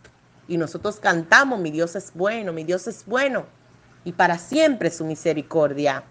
Y 0.48 0.58
nosotros 0.58 0.98
cantamos, 1.02 1.60
mi 1.60 1.72
Dios 1.72 1.96
es 1.98 2.14
bueno, 2.14 2.54
mi 2.54 2.64
Dios 2.64 2.88
es 2.88 3.04
bueno 3.06 3.46
y 4.04 4.14
para 4.14 4.38
siempre 4.38 4.90
su 4.92 5.06
misericordia. 5.06 6.04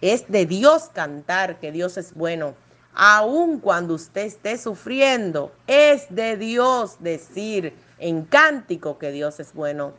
Es 0.00 0.28
de 0.28 0.46
Dios 0.46 0.90
cantar 0.92 1.58
que 1.58 1.72
Dios 1.72 1.96
es 1.96 2.14
bueno. 2.14 2.54
Aun 2.94 3.60
cuando 3.60 3.94
usted 3.94 4.22
esté 4.22 4.58
sufriendo, 4.58 5.52
es 5.66 6.06
de 6.10 6.36
Dios 6.36 6.96
decir 7.00 7.74
en 7.98 8.24
cántico 8.24 8.98
que 8.98 9.12
Dios 9.12 9.40
es 9.40 9.52
bueno. 9.54 9.92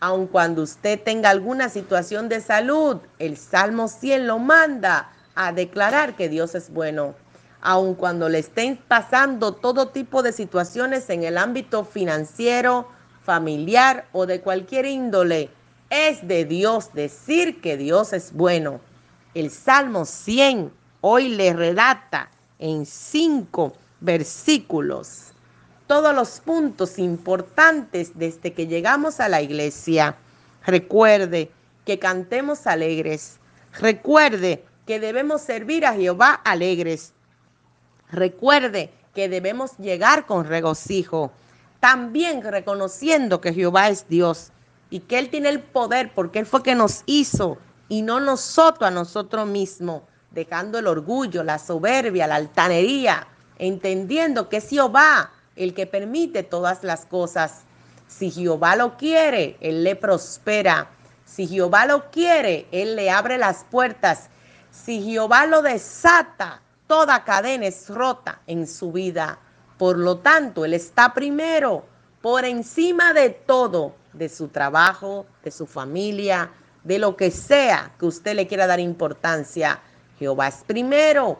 Aun 0.00 0.26
cuando 0.26 0.62
usted 0.62 1.00
tenga 1.02 1.30
alguna 1.30 1.68
situación 1.68 2.28
de 2.28 2.40
salud, 2.40 2.98
el 3.18 3.36
Salmo 3.36 3.88
100 3.88 4.26
lo 4.26 4.38
manda 4.38 5.10
a 5.34 5.52
declarar 5.52 6.16
que 6.16 6.28
Dios 6.28 6.54
es 6.54 6.70
bueno. 6.70 7.14
Aun 7.60 7.94
cuando 7.94 8.28
le 8.28 8.38
estén 8.38 8.76
pasando 8.76 9.52
todo 9.52 9.88
tipo 9.88 10.22
de 10.22 10.32
situaciones 10.32 11.10
en 11.10 11.24
el 11.24 11.36
ámbito 11.36 11.84
financiero, 11.84 12.88
familiar 13.24 14.06
o 14.12 14.26
de 14.26 14.40
cualquier 14.40 14.86
índole, 14.86 15.50
es 15.90 16.26
de 16.26 16.44
Dios 16.44 16.92
decir 16.92 17.60
que 17.60 17.76
Dios 17.76 18.12
es 18.12 18.32
bueno. 18.32 18.80
El 19.34 19.50
Salmo 19.50 20.04
100 20.04 20.72
hoy 21.00 21.28
le 21.28 21.52
redacta 21.52 22.30
en 22.58 22.84
cinco 22.86 23.74
versículos 24.00 25.32
todos 25.86 26.14
los 26.14 26.40
puntos 26.40 26.98
importantes 26.98 28.12
desde 28.14 28.52
que 28.52 28.66
llegamos 28.66 29.20
a 29.20 29.28
la 29.28 29.40
iglesia. 29.40 30.16
Recuerde 30.66 31.50
que 31.86 31.98
cantemos 31.98 32.66
alegres. 32.66 33.38
Recuerde 33.80 34.64
que 34.86 35.00
debemos 35.00 35.40
servir 35.40 35.86
a 35.86 35.94
Jehová 35.94 36.34
alegres. 36.44 37.14
Recuerde 38.10 38.90
que 39.14 39.30
debemos 39.30 39.78
llegar 39.78 40.26
con 40.26 40.44
regocijo. 40.44 41.32
También 41.80 42.42
reconociendo 42.42 43.40
que 43.40 43.54
Jehová 43.54 43.88
es 43.88 44.06
Dios 44.08 44.52
y 44.90 45.00
que 45.00 45.18
Él 45.18 45.30
tiene 45.30 45.48
el 45.48 45.60
poder 45.60 46.12
porque 46.14 46.38
Él 46.38 46.46
fue 46.46 46.62
que 46.62 46.74
nos 46.74 47.02
hizo 47.06 47.58
y 47.88 48.02
no 48.02 48.20
nosotros 48.20 48.88
a 48.88 48.90
nosotros 48.90 49.46
mismos, 49.46 50.02
dejando 50.30 50.78
el 50.78 50.86
orgullo, 50.86 51.42
la 51.42 51.58
soberbia, 51.58 52.26
la 52.26 52.36
altanería, 52.36 53.26
entendiendo 53.58 54.48
que 54.48 54.58
es 54.58 54.68
Jehová 54.68 55.32
el 55.56 55.74
que 55.74 55.86
permite 55.86 56.42
todas 56.42 56.84
las 56.84 57.06
cosas. 57.06 57.62
Si 58.06 58.30
Jehová 58.30 58.76
lo 58.76 58.96
quiere, 58.96 59.56
Él 59.60 59.84
le 59.84 59.96
prospera. 59.96 60.90
Si 61.24 61.46
Jehová 61.46 61.86
lo 61.86 62.10
quiere, 62.10 62.66
Él 62.70 62.96
le 62.96 63.10
abre 63.10 63.38
las 63.38 63.64
puertas. 63.64 64.28
Si 64.70 65.02
Jehová 65.02 65.46
lo 65.46 65.62
desata, 65.62 66.62
toda 66.86 67.24
cadena 67.24 67.66
es 67.66 67.88
rota 67.88 68.40
en 68.46 68.66
su 68.66 68.92
vida. 68.92 69.38
Por 69.76 69.98
lo 69.98 70.18
tanto, 70.18 70.64
Él 70.64 70.74
está 70.74 71.12
primero, 71.12 71.84
por 72.20 72.44
encima 72.44 73.12
de 73.12 73.30
todo, 73.30 73.94
de 74.12 74.28
su 74.28 74.48
trabajo, 74.48 75.26
de 75.44 75.50
su 75.50 75.66
familia, 75.66 76.50
de 76.84 76.98
lo 76.98 77.16
que 77.16 77.30
sea 77.30 77.92
que 77.98 78.06
usted 78.06 78.34
le 78.34 78.46
quiera 78.46 78.66
dar 78.66 78.80
importancia. 78.80 79.80
Jehová 80.18 80.48
es 80.48 80.64
primero. 80.66 81.38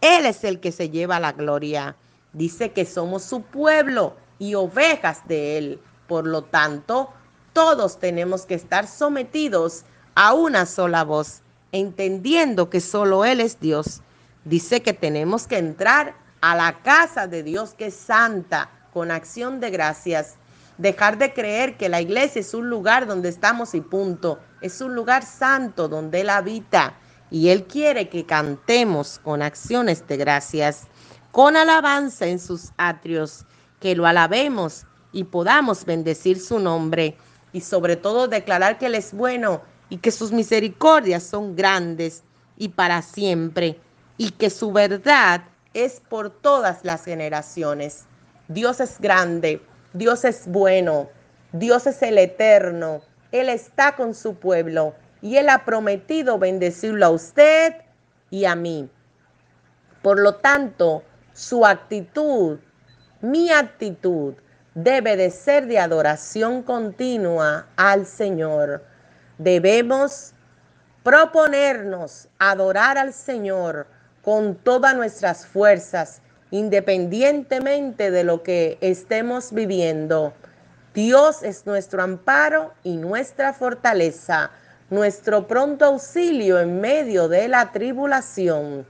Él 0.00 0.26
es 0.26 0.44
el 0.44 0.60
que 0.60 0.72
se 0.72 0.90
lleva 0.90 1.20
la 1.20 1.32
gloria. 1.32 1.96
Dice 2.32 2.72
que 2.72 2.84
somos 2.84 3.22
su 3.22 3.42
pueblo 3.42 4.16
y 4.38 4.54
ovejas 4.54 5.26
de 5.26 5.58
Él. 5.58 5.80
Por 6.06 6.26
lo 6.26 6.42
tanto, 6.42 7.10
todos 7.52 7.98
tenemos 7.98 8.46
que 8.46 8.54
estar 8.54 8.86
sometidos 8.86 9.84
a 10.14 10.34
una 10.34 10.66
sola 10.66 11.04
voz, 11.04 11.42
entendiendo 11.72 12.70
que 12.70 12.80
solo 12.80 13.24
Él 13.24 13.40
es 13.40 13.60
Dios. 13.60 14.02
Dice 14.44 14.82
que 14.82 14.92
tenemos 14.92 15.46
que 15.46 15.58
entrar 15.58 16.14
a 16.40 16.54
la 16.54 16.80
casa 16.82 17.26
de 17.26 17.42
Dios 17.42 17.74
que 17.74 17.86
es 17.86 17.94
santa, 17.94 18.70
con 18.92 19.10
acción 19.10 19.60
de 19.60 19.70
gracias 19.70 20.36
Dejar 20.78 21.18
de 21.18 21.34
creer 21.34 21.76
que 21.76 21.88
la 21.88 22.00
iglesia 22.00 22.40
es 22.40 22.54
un 22.54 22.70
lugar 22.70 23.08
donde 23.08 23.28
estamos 23.28 23.74
y 23.74 23.80
punto. 23.80 24.38
Es 24.60 24.80
un 24.80 24.94
lugar 24.94 25.24
santo 25.24 25.88
donde 25.88 26.20
Él 26.20 26.30
habita. 26.30 26.94
Y 27.32 27.48
Él 27.48 27.64
quiere 27.64 28.08
que 28.08 28.24
cantemos 28.24 29.18
con 29.18 29.42
acciones 29.42 30.06
de 30.06 30.16
gracias, 30.16 30.86
con 31.32 31.56
alabanza 31.56 32.26
en 32.26 32.38
sus 32.38 32.70
atrios, 32.78 33.44
que 33.80 33.96
lo 33.96 34.06
alabemos 34.06 34.86
y 35.10 35.24
podamos 35.24 35.84
bendecir 35.84 36.40
su 36.40 36.60
nombre. 36.60 37.16
Y 37.52 37.60
sobre 37.60 37.96
todo 37.96 38.28
declarar 38.28 38.78
que 38.78 38.86
Él 38.86 38.94
es 38.94 39.12
bueno 39.12 39.62
y 39.88 39.96
que 39.96 40.12
sus 40.12 40.30
misericordias 40.30 41.24
son 41.24 41.56
grandes 41.56 42.22
y 42.56 42.68
para 42.68 43.02
siempre. 43.02 43.80
Y 44.16 44.30
que 44.30 44.48
su 44.48 44.70
verdad 44.70 45.42
es 45.74 46.00
por 46.08 46.30
todas 46.30 46.84
las 46.84 47.04
generaciones. 47.04 48.04
Dios 48.48 48.80
es 48.80 48.98
grande 49.00 49.62
Dios 49.94 50.26
es 50.26 50.46
bueno, 50.46 51.08
Dios 51.52 51.86
es 51.86 52.02
el 52.02 52.18
eterno, 52.18 53.00
Él 53.32 53.48
está 53.48 53.96
con 53.96 54.14
su 54.14 54.34
pueblo 54.34 54.94
y 55.22 55.38
Él 55.38 55.48
ha 55.48 55.64
prometido 55.64 56.38
bendecirlo 56.38 57.06
a 57.06 57.10
usted 57.10 57.74
y 58.28 58.44
a 58.44 58.54
mí. 58.54 58.90
Por 60.02 60.20
lo 60.20 60.34
tanto, 60.34 61.02
su 61.32 61.64
actitud, 61.64 62.58
mi 63.22 63.50
actitud, 63.50 64.34
debe 64.74 65.16
de 65.16 65.30
ser 65.30 65.66
de 65.66 65.78
adoración 65.78 66.62
continua 66.62 67.66
al 67.76 68.04
Señor. 68.04 68.84
Debemos 69.38 70.34
proponernos 71.02 72.28
adorar 72.38 72.98
al 72.98 73.14
Señor 73.14 73.86
con 74.22 74.54
todas 74.54 74.94
nuestras 74.94 75.46
fuerzas 75.46 76.20
independientemente 76.50 78.10
de 78.10 78.24
lo 78.24 78.42
que 78.42 78.78
estemos 78.80 79.52
viviendo. 79.52 80.32
Dios 80.94 81.42
es 81.42 81.66
nuestro 81.66 82.02
amparo 82.02 82.72
y 82.82 82.96
nuestra 82.96 83.52
fortaleza, 83.52 84.50
nuestro 84.90 85.46
pronto 85.46 85.84
auxilio 85.84 86.58
en 86.58 86.80
medio 86.80 87.28
de 87.28 87.48
la 87.48 87.70
tribulación. 87.72 88.86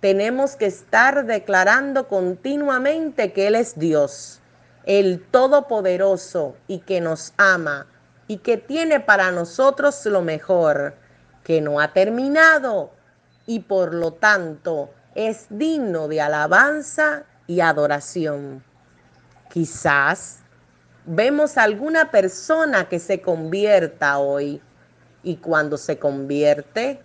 Tenemos 0.00 0.56
que 0.56 0.66
estar 0.66 1.26
declarando 1.26 2.08
continuamente 2.08 3.32
que 3.32 3.46
Él 3.48 3.54
es 3.54 3.78
Dios, 3.78 4.40
el 4.84 5.22
Todopoderoso 5.30 6.56
y 6.68 6.78
que 6.80 7.00
nos 7.00 7.32
ama 7.36 7.86
y 8.28 8.38
que 8.38 8.56
tiene 8.56 9.00
para 9.00 9.30
nosotros 9.30 10.04
lo 10.06 10.22
mejor, 10.22 10.94
que 11.44 11.60
no 11.60 11.80
ha 11.80 11.92
terminado 11.92 12.90
y 13.46 13.60
por 13.60 13.94
lo 13.94 14.12
tanto 14.12 14.90
es 15.16 15.46
digno 15.48 16.08
de 16.08 16.20
alabanza 16.20 17.24
y 17.46 17.60
adoración. 17.60 18.62
Quizás 19.50 20.40
vemos 21.06 21.56
alguna 21.56 22.10
persona 22.10 22.88
que 22.88 22.98
se 22.98 23.22
convierta 23.22 24.18
hoy 24.18 24.60
y 25.22 25.36
cuando 25.36 25.78
se 25.78 25.98
convierte 25.98 27.00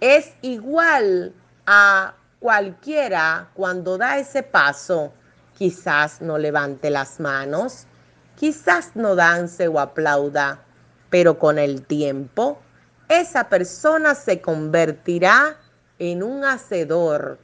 es 0.00 0.32
igual 0.40 1.34
a 1.66 2.14
cualquiera 2.40 3.50
cuando 3.52 3.98
da 3.98 4.18
ese 4.18 4.42
paso. 4.42 5.12
Quizás 5.56 6.22
no 6.22 6.38
levante 6.38 6.88
las 6.88 7.20
manos, 7.20 7.86
quizás 8.36 8.92
no 8.94 9.14
dance 9.14 9.68
o 9.68 9.78
aplauda, 9.78 10.64
pero 11.10 11.38
con 11.38 11.58
el 11.58 11.82
tiempo 11.86 12.58
esa 13.08 13.50
persona 13.50 14.14
se 14.14 14.40
convertirá 14.40 15.58
en 15.98 16.22
un 16.22 16.44
hacedor, 16.44 17.38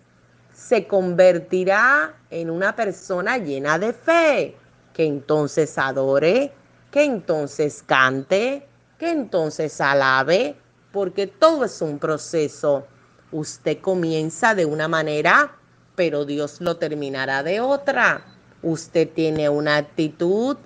se 0.53 0.87
convertirá 0.87 2.15
en 2.31 2.51
una 2.51 2.75
persona 2.75 3.39
llena 3.39 3.79
de 3.79 3.93
fe, 3.93 4.57
que 4.93 5.05
entonces 5.05 5.79
adore, 5.79 6.53
que 6.91 7.05
entonces 7.05 7.83
cante, 7.87 8.67
que 8.99 9.11
entonces 9.11 9.81
alabe, 9.81 10.57
porque 10.93 11.27
todo 11.27 11.65
es 11.65 11.81
un 11.81 11.99
proceso. 11.99 12.87
Usted 13.33 13.81
comienza 13.81 14.55
de 14.55 14.67
una 14.67 14.89
manera, 14.89 15.57
pero 15.95 16.25
Dios 16.25 16.61
lo 16.61 16.77
terminará 16.77 17.43
de 17.43 17.61
otra. 17.61 18.25
Usted 18.63 19.09
tiene 19.09 19.49
una 19.49 19.77
actitud, 19.77 20.57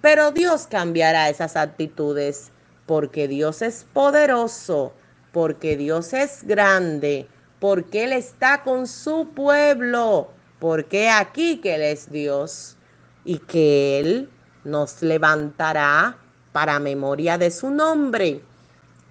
pero 0.00 0.32
Dios 0.32 0.66
cambiará 0.66 1.28
esas 1.28 1.56
actitudes, 1.56 2.50
porque 2.86 3.28
Dios 3.28 3.62
es 3.62 3.86
poderoso, 3.92 4.92
porque 5.32 5.76
Dios 5.76 6.12
es 6.12 6.44
grande, 6.44 7.28
porque 7.64 8.04
Él 8.04 8.12
está 8.12 8.62
con 8.62 8.86
su 8.86 9.30
pueblo, 9.30 10.28
porque 10.58 11.08
aquí 11.08 11.62
que 11.62 11.76
Él 11.76 11.80
es 11.80 12.12
Dios 12.12 12.76
y 13.24 13.38
que 13.38 14.00
Él 14.00 14.28
nos 14.64 15.00
levantará 15.00 16.18
para 16.52 16.78
memoria 16.78 17.38
de 17.38 17.50
su 17.50 17.70
nombre. 17.70 18.42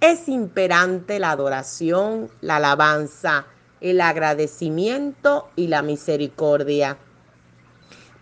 Es 0.01 0.29
imperante 0.29 1.17
la 1.17 1.31
adoración, 1.31 2.29
la 2.41 2.57
alabanza, 2.57 3.47
el 3.81 3.99
agradecimiento 3.99 5.49
y 5.55 5.65
la 5.65 5.81
misericordia. 5.81 6.99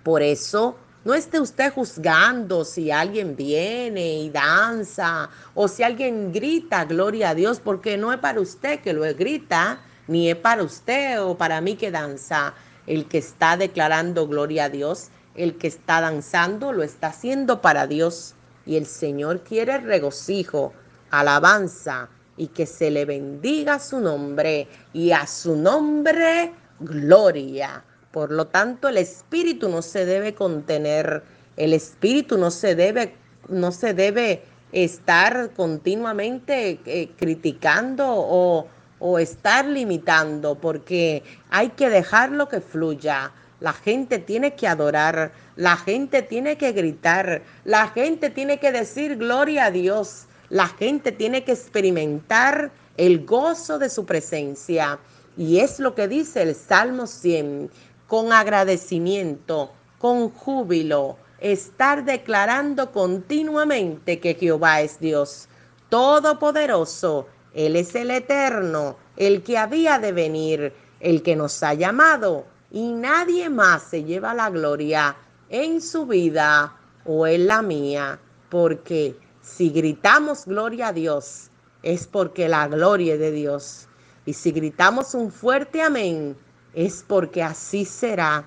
Por 0.01 0.21
eso 0.21 0.77
No 1.03 1.15
esté 1.15 1.39
usted 1.39 1.73
juzgando 1.73 2.63
si 2.63 2.91
alguien 2.91 3.35
viene 3.35 4.19
y 4.19 4.29
danza 4.29 5.29
o 5.55 5.67
si 5.67 5.81
alguien 5.81 6.31
grita 6.31 6.85
gloria 6.85 7.31
a 7.31 7.35
Dios, 7.35 7.59
porque 7.59 7.97
no 7.97 8.13
es 8.13 8.19
para 8.19 8.39
usted 8.39 8.81
que 8.81 8.93
lo 8.93 9.01
grita, 9.15 9.79
ni 10.07 10.29
es 10.29 10.35
para 10.35 10.63
usted 10.63 11.21
o 11.21 11.37
para 11.37 11.61
mí 11.61 11.75
que 11.75 11.91
danza. 11.91 12.53
El 12.87 13.07
que 13.07 13.19
está 13.19 13.57
declarando 13.57 14.27
gloria 14.27 14.65
a 14.65 14.69
Dios, 14.69 15.09
el 15.35 15.57
que 15.57 15.67
está 15.67 16.01
danzando, 16.01 16.73
lo 16.73 16.83
está 16.83 17.07
haciendo 17.07 17.61
para 17.61 17.87
Dios. 17.87 18.35
Y 18.65 18.75
el 18.75 18.85
Señor 18.85 19.41
quiere 19.41 19.77
regocijo, 19.77 20.73
alabanza 21.09 22.09
y 22.37 22.47
que 22.47 22.65
se 22.65 22.89
le 22.89 23.05
bendiga 23.05 23.79
su 23.79 23.99
nombre 23.99 24.67
y 24.93 25.11
a 25.11 25.27
su 25.27 25.55
nombre 25.55 26.51
gloria. 26.79 27.83
Por 28.11 28.31
lo 28.31 28.47
tanto, 28.47 28.89
el 28.89 28.97
espíritu 28.97 29.69
no 29.69 29.81
se 29.81 30.05
debe 30.05 30.33
contener, 30.33 31.23
el 31.55 31.73
espíritu 31.73 32.37
no 32.37 32.51
se 32.51 32.75
debe, 32.75 33.15
no 33.47 33.71
se 33.71 33.93
debe 33.93 34.43
estar 34.71 35.51
continuamente 35.51 36.79
eh, 36.85 37.11
criticando 37.17 38.05
o, 38.07 38.67
o 39.01 39.17
estar 39.17 39.65
limitando, 39.65 40.55
porque 40.55 41.23
hay 41.49 41.69
que 41.69 41.89
dejarlo 41.89 42.47
que 42.47 42.61
fluya. 42.61 43.31
La 43.59 43.73
gente 43.73 44.19
tiene 44.19 44.53
que 44.53 44.67
adorar, 44.67 45.31
la 45.55 45.75
gente 45.75 46.21
tiene 46.21 46.55
que 46.55 46.71
gritar, 46.71 47.41
la 47.65 47.87
gente 47.87 48.29
tiene 48.29 48.59
que 48.59 48.71
decir 48.71 49.17
gloria 49.17 49.65
a 49.65 49.71
Dios, 49.71 50.27
la 50.49 50.67
gente 50.67 51.11
tiene 51.11 51.43
que 51.43 51.51
experimentar 51.53 52.71
el 52.97 53.25
gozo 53.25 53.79
de 53.79 53.89
su 53.89 54.05
presencia. 54.05 54.99
Y 55.35 55.59
es 55.59 55.79
lo 55.79 55.95
que 55.95 56.07
dice 56.07 56.43
el 56.43 56.53
Salmo 56.53 57.07
100 57.07 57.71
con 58.05 58.31
agradecimiento, 58.31 59.71
con 59.97 60.29
júbilo, 60.29 61.17
estar 61.39 62.05
declarando 62.05 62.91
continuamente 62.91 64.19
que 64.19 64.35
Jehová 64.35 64.81
es 64.81 64.99
Dios, 64.99 65.47
todopoderoso, 65.89 67.27
Él 67.53 67.75
es 67.75 67.95
el 67.95 68.11
eterno, 68.11 68.97
el 69.17 69.43
que 69.43 69.57
había 69.57 69.99
de 69.99 70.11
venir, 70.11 70.73
el 70.99 71.21
que 71.21 71.35
nos 71.35 71.61
ha 71.63 71.73
llamado, 71.73 72.45
y 72.71 72.93
nadie 72.93 73.49
más 73.49 73.83
se 73.83 74.03
lleva 74.03 74.33
la 74.33 74.49
gloria 74.49 75.15
en 75.49 75.81
su 75.81 76.05
vida 76.05 76.77
o 77.05 77.27
en 77.27 77.47
la 77.47 77.61
mía, 77.61 78.19
porque 78.49 79.15
si 79.41 79.69
gritamos 79.69 80.45
gloria 80.45 80.89
a 80.89 80.93
Dios, 80.93 81.49
es 81.83 82.07
porque 82.07 82.47
la 82.47 82.67
gloria 82.67 83.15
es 83.15 83.19
de 83.19 83.31
Dios. 83.31 83.87
Y 84.25 84.33
si 84.33 84.51
gritamos 84.51 85.13
un 85.13 85.31
fuerte 85.31 85.81
amén, 85.81 86.37
es 86.73 87.03
porque 87.05 87.43
así 87.43 87.85
será. 87.85 88.45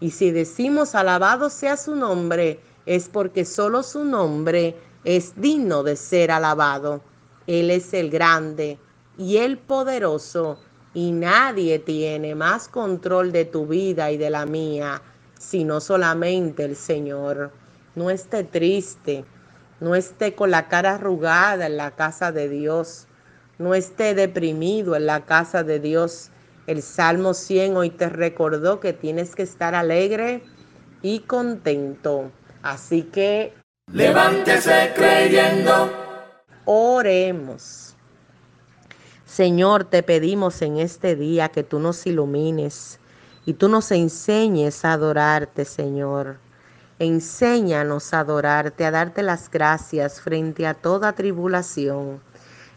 Y 0.00 0.10
si 0.10 0.30
decimos 0.30 0.94
alabado 0.94 1.50
sea 1.50 1.76
su 1.76 1.96
nombre, 1.96 2.60
es 2.86 3.08
porque 3.08 3.44
solo 3.44 3.82
su 3.82 4.04
nombre 4.04 4.76
es 5.04 5.40
digno 5.40 5.82
de 5.82 5.96
ser 5.96 6.30
alabado. 6.30 7.00
Él 7.46 7.70
es 7.70 7.94
el 7.94 8.10
grande 8.10 8.78
y 9.18 9.38
el 9.38 9.58
poderoso, 9.58 10.58
y 10.92 11.12
nadie 11.12 11.78
tiene 11.78 12.34
más 12.34 12.68
control 12.68 13.32
de 13.32 13.44
tu 13.44 13.66
vida 13.66 14.10
y 14.12 14.16
de 14.16 14.30
la 14.30 14.46
mía, 14.46 15.02
sino 15.38 15.80
solamente 15.80 16.64
el 16.64 16.76
Señor. 16.76 17.50
No 17.94 18.10
esté 18.10 18.44
triste, 18.44 19.24
no 19.80 19.94
esté 19.94 20.34
con 20.34 20.50
la 20.50 20.68
cara 20.68 20.94
arrugada 20.94 21.66
en 21.66 21.76
la 21.76 21.90
casa 21.92 22.32
de 22.32 22.48
Dios, 22.48 23.06
no 23.58 23.74
esté 23.74 24.14
deprimido 24.14 24.94
en 24.96 25.06
la 25.06 25.24
casa 25.24 25.64
de 25.64 25.80
Dios 25.80 26.30
el 26.66 26.80
Salmo 26.80 27.34
100 27.34 27.76
hoy 27.76 27.90
te 27.90 28.08
recordó 28.08 28.80
que 28.80 28.94
tienes 28.94 29.34
que 29.34 29.42
estar 29.42 29.74
alegre 29.74 30.42
y 31.02 31.20
contento. 31.20 32.32
Así 32.62 33.02
que 33.02 33.52
levántese 33.92 34.92
creyendo. 34.94 36.03
Oremos. 36.64 37.94
Señor, 39.24 39.84
te 39.84 40.02
pedimos 40.02 40.62
en 40.62 40.78
este 40.78 41.16
día 41.16 41.48
que 41.48 41.62
tú 41.62 41.78
nos 41.78 42.06
ilumines 42.06 42.98
y 43.46 43.54
tú 43.54 43.68
nos 43.68 43.90
enseñes 43.90 44.84
a 44.84 44.92
adorarte, 44.92 45.64
Señor. 45.64 46.38
Enséñanos 46.98 48.14
a 48.14 48.20
adorarte, 48.20 48.84
a 48.84 48.90
darte 48.90 49.22
las 49.22 49.50
gracias 49.50 50.20
frente 50.20 50.66
a 50.66 50.74
toda 50.74 51.12
tribulación. 51.12 52.20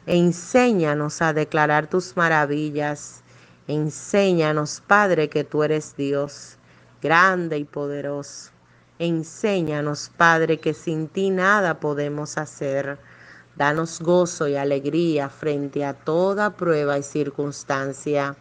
Enséñanos 0.05 1.21
a 1.21 1.33
declarar 1.33 1.87
tus 1.87 2.17
maravillas 2.17 3.23
Enséñanos, 3.67 4.81
Padre, 4.87 5.29
que 5.29 5.43
tú 5.43 5.61
eres 5.61 5.93
Dios, 5.97 6.57
grande 7.01 7.57
y 7.57 7.65
poderoso. 7.65 8.51
Enséñanos, 8.97 10.09
Padre, 10.15 10.61
que 10.61 10.73
sin 10.73 11.09
ti 11.09 11.29
nada 11.31 11.77
podemos 11.81 12.37
hacer. 12.37 12.97
Danos 13.57 13.99
gozo 14.01 14.47
y 14.47 14.55
alegría 14.55 15.29
frente 15.29 15.83
a 15.83 15.93
toda 15.93 16.51
prueba 16.51 16.99
y 16.99 17.03
circunstancia. 17.03 18.35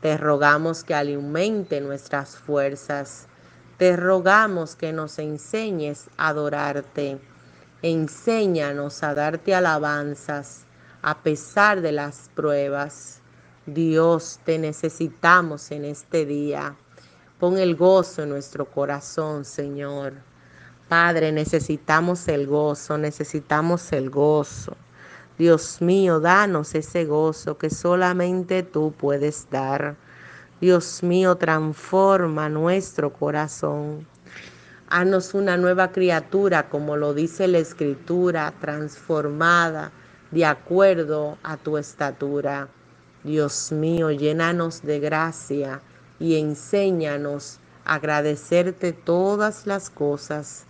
Te 0.00 0.16
rogamos 0.16 0.84
que 0.84 0.94
alimente 0.94 1.80
nuestras 1.80 2.36
fuerzas. 2.36 3.26
Te 3.76 3.96
rogamos 3.96 4.76
que 4.76 4.92
nos 4.92 5.18
enseñes 5.18 6.08
a 6.16 6.28
adorarte. 6.28 7.18
Enséñanos 7.82 9.02
a 9.02 9.14
darte 9.14 9.52
alabanzas 9.52 10.64
a 11.02 11.20
pesar 11.22 11.80
de 11.80 11.90
las 11.90 12.30
pruebas. 12.32 13.20
Dios, 13.66 14.38
te 14.44 14.60
necesitamos 14.60 15.72
en 15.72 15.86
este 15.86 16.24
día. 16.24 16.76
Pon 17.40 17.58
el 17.58 17.74
gozo 17.74 18.22
en 18.22 18.28
nuestro 18.28 18.66
corazón, 18.66 19.44
Señor. 19.44 20.31
Padre, 20.92 21.32
necesitamos 21.32 22.28
el 22.28 22.46
gozo, 22.46 22.98
necesitamos 22.98 23.94
el 23.94 24.10
gozo. 24.10 24.76
Dios 25.38 25.80
mío, 25.80 26.20
danos 26.20 26.74
ese 26.74 27.06
gozo 27.06 27.56
que 27.56 27.70
solamente 27.70 28.62
tú 28.62 28.92
puedes 28.92 29.48
dar. 29.50 29.96
Dios 30.60 31.02
mío, 31.02 31.36
transforma 31.36 32.50
nuestro 32.50 33.10
corazón. 33.10 34.06
Haznos 34.90 35.32
una 35.32 35.56
nueva 35.56 35.92
criatura, 35.92 36.68
como 36.68 36.98
lo 36.98 37.14
dice 37.14 37.48
la 37.48 37.56
Escritura, 37.56 38.52
transformada 38.60 39.92
de 40.30 40.44
acuerdo 40.44 41.38
a 41.42 41.56
tu 41.56 41.78
estatura. 41.78 42.68
Dios 43.24 43.72
mío, 43.72 44.10
llénanos 44.10 44.82
de 44.82 45.00
gracia 45.00 45.80
y 46.20 46.36
enséñanos 46.36 47.60
a 47.86 47.94
agradecerte 47.94 48.92
todas 48.92 49.66
las 49.66 49.88
cosas, 49.88 50.66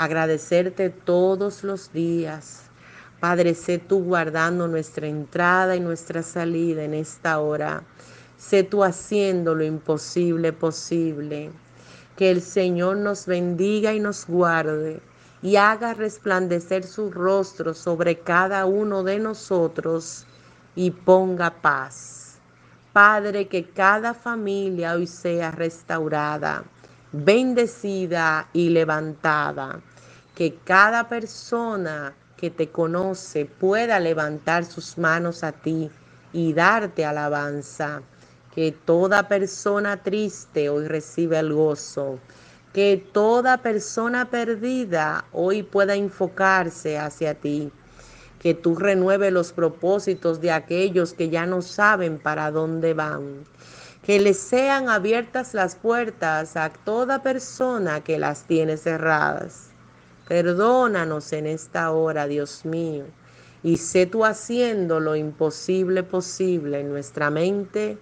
agradecerte 0.00 0.88
todos 0.88 1.62
los 1.62 1.92
días. 1.92 2.62
Padre, 3.20 3.54
sé 3.54 3.76
tú 3.76 4.02
guardando 4.02 4.66
nuestra 4.66 5.06
entrada 5.06 5.76
y 5.76 5.80
nuestra 5.80 6.22
salida 6.22 6.84
en 6.84 6.94
esta 6.94 7.38
hora. 7.38 7.82
Sé 8.38 8.62
tú 8.62 8.82
haciendo 8.82 9.54
lo 9.54 9.62
imposible 9.62 10.54
posible. 10.54 11.50
Que 12.16 12.30
el 12.30 12.40
Señor 12.40 12.96
nos 12.96 13.26
bendiga 13.26 13.92
y 13.92 14.00
nos 14.00 14.26
guarde 14.26 15.02
y 15.42 15.56
haga 15.56 15.92
resplandecer 15.92 16.82
su 16.82 17.10
rostro 17.10 17.74
sobre 17.74 18.20
cada 18.20 18.64
uno 18.64 19.02
de 19.02 19.18
nosotros 19.18 20.24
y 20.74 20.92
ponga 20.92 21.50
paz. 21.60 22.38
Padre, 22.94 23.48
que 23.48 23.64
cada 23.64 24.14
familia 24.14 24.94
hoy 24.94 25.06
sea 25.06 25.50
restaurada, 25.50 26.64
bendecida 27.12 28.48
y 28.52 28.70
levantada. 28.70 29.80
Que 30.34 30.54
cada 30.64 31.08
persona 31.08 32.14
que 32.36 32.50
te 32.50 32.68
conoce 32.68 33.44
pueda 33.44 34.00
levantar 34.00 34.64
sus 34.64 34.96
manos 34.96 35.44
a 35.44 35.52
ti 35.52 35.90
y 36.32 36.52
darte 36.52 37.04
alabanza. 37.04 38.02
Que 38.54 38.72
toda 38.72 39.28
persona 39.28 40.02
triste 40.02 40.68
hoy 40.68 40.86
reciba 40.86 41.38
el 41.40 41.52
gozo. 41.52 42.18
Que 42.72 42.96
toda 43.12 43.58
persona 43.58 44.30
perdida 44.30 45.24
hoy 45.32 45.62
pueda 45.62 45.94
enfocarse 45.94 46.98
hacia 46.98 47.34
ti 47.34 47.72
que 48.40 48.54
tú 48.54 48.74
renueves 48.74 49.32
los 49.32 49.52
propósitos 49.52 50.40
de 50.40 50.50
aquellos 50.50 51.12
que 51.12 51.28
ya 51.28 51.46
no 51.46 51.60
saben 51.62 52.18
para 52.18 52.50
dónde 52.50 52.94
van. 52.94 53.44
Que 54.02 54.18
les 54.18 54.38
sean 54.38 54.88
abiertas 54.88 55.54
las 55.54 55.76
puertas 55.76 56.56
a 56.56 56.70
toda 56.70 57.22
persona 57.22 58.00
que 58.02 58.18
las 58.18 58.44
tiene 58.44 58.76
cerradas. 58.76 59.68
Perdónanos 60.28 61.32
en 61.32 61.46
esta 61.46 61.90
hora, 61.90 62.26
Dios 62.26 62.64
mío, 62.64 63.04
y 63.62 63.76
sé 63.76 64.06
tú 64.06 64.24
haciendo 64.24 65.00
lo 65.00 65.16
imposible 65.16 66.02
posible 66.02 66.80
en 66.80 66.88
nuestra 66.88 67.30
mente, 67.30 67.98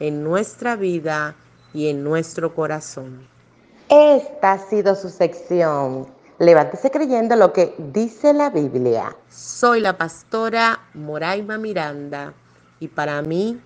en 0.00 0.24
nuestra 0.24 0.76
vida 0.76 1.34
y 1.74 1.88
en 1.88 2.02
nuestro 2.02 2.54
corazón. 2.54 3.26
Esta 3.88 4.52
ha 4.52 4.58
sido 4.58 4.94
su 4.94 5.10
sección 5.10 6.06
Levántese 6.42 6.90
creyendo 6.90 7.36
lo 7.36 7.52
que 7.52 7.72
dice 7.78 8.32
la 8.32 8.50
Biblia. 8.50 9.14
Soy 9.28 9.78
la 9.78 9.96
pastora 9.96 10.80
Moraima 10.92 11.56
Miranda 11.56 12.34
y 12.80 12.88
para 12.88 13.22
mí 13.22 13.60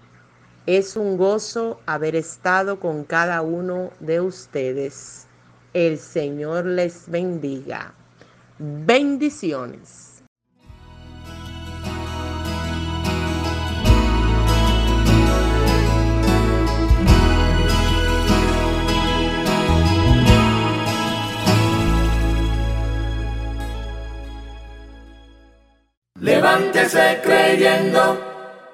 es 0.67 0.97
un 0.97 1.17
gozo 1.17 1.81
haber 1.87 2.17
estado 2.17 2.81
con 2.81 3.05
cada 3.05 3.41
uno 3.43 3.91
de 4.01 4.21
ustedes. 4.21 5.27
El 5.73 5.99
Señor 5.99 6.67
les 6.67 7.09
bendiga. 7.09 7.95
Bendiciones. 8.59 10.25
Levántese 26.19 27.21
creyendo, 27.23 28.36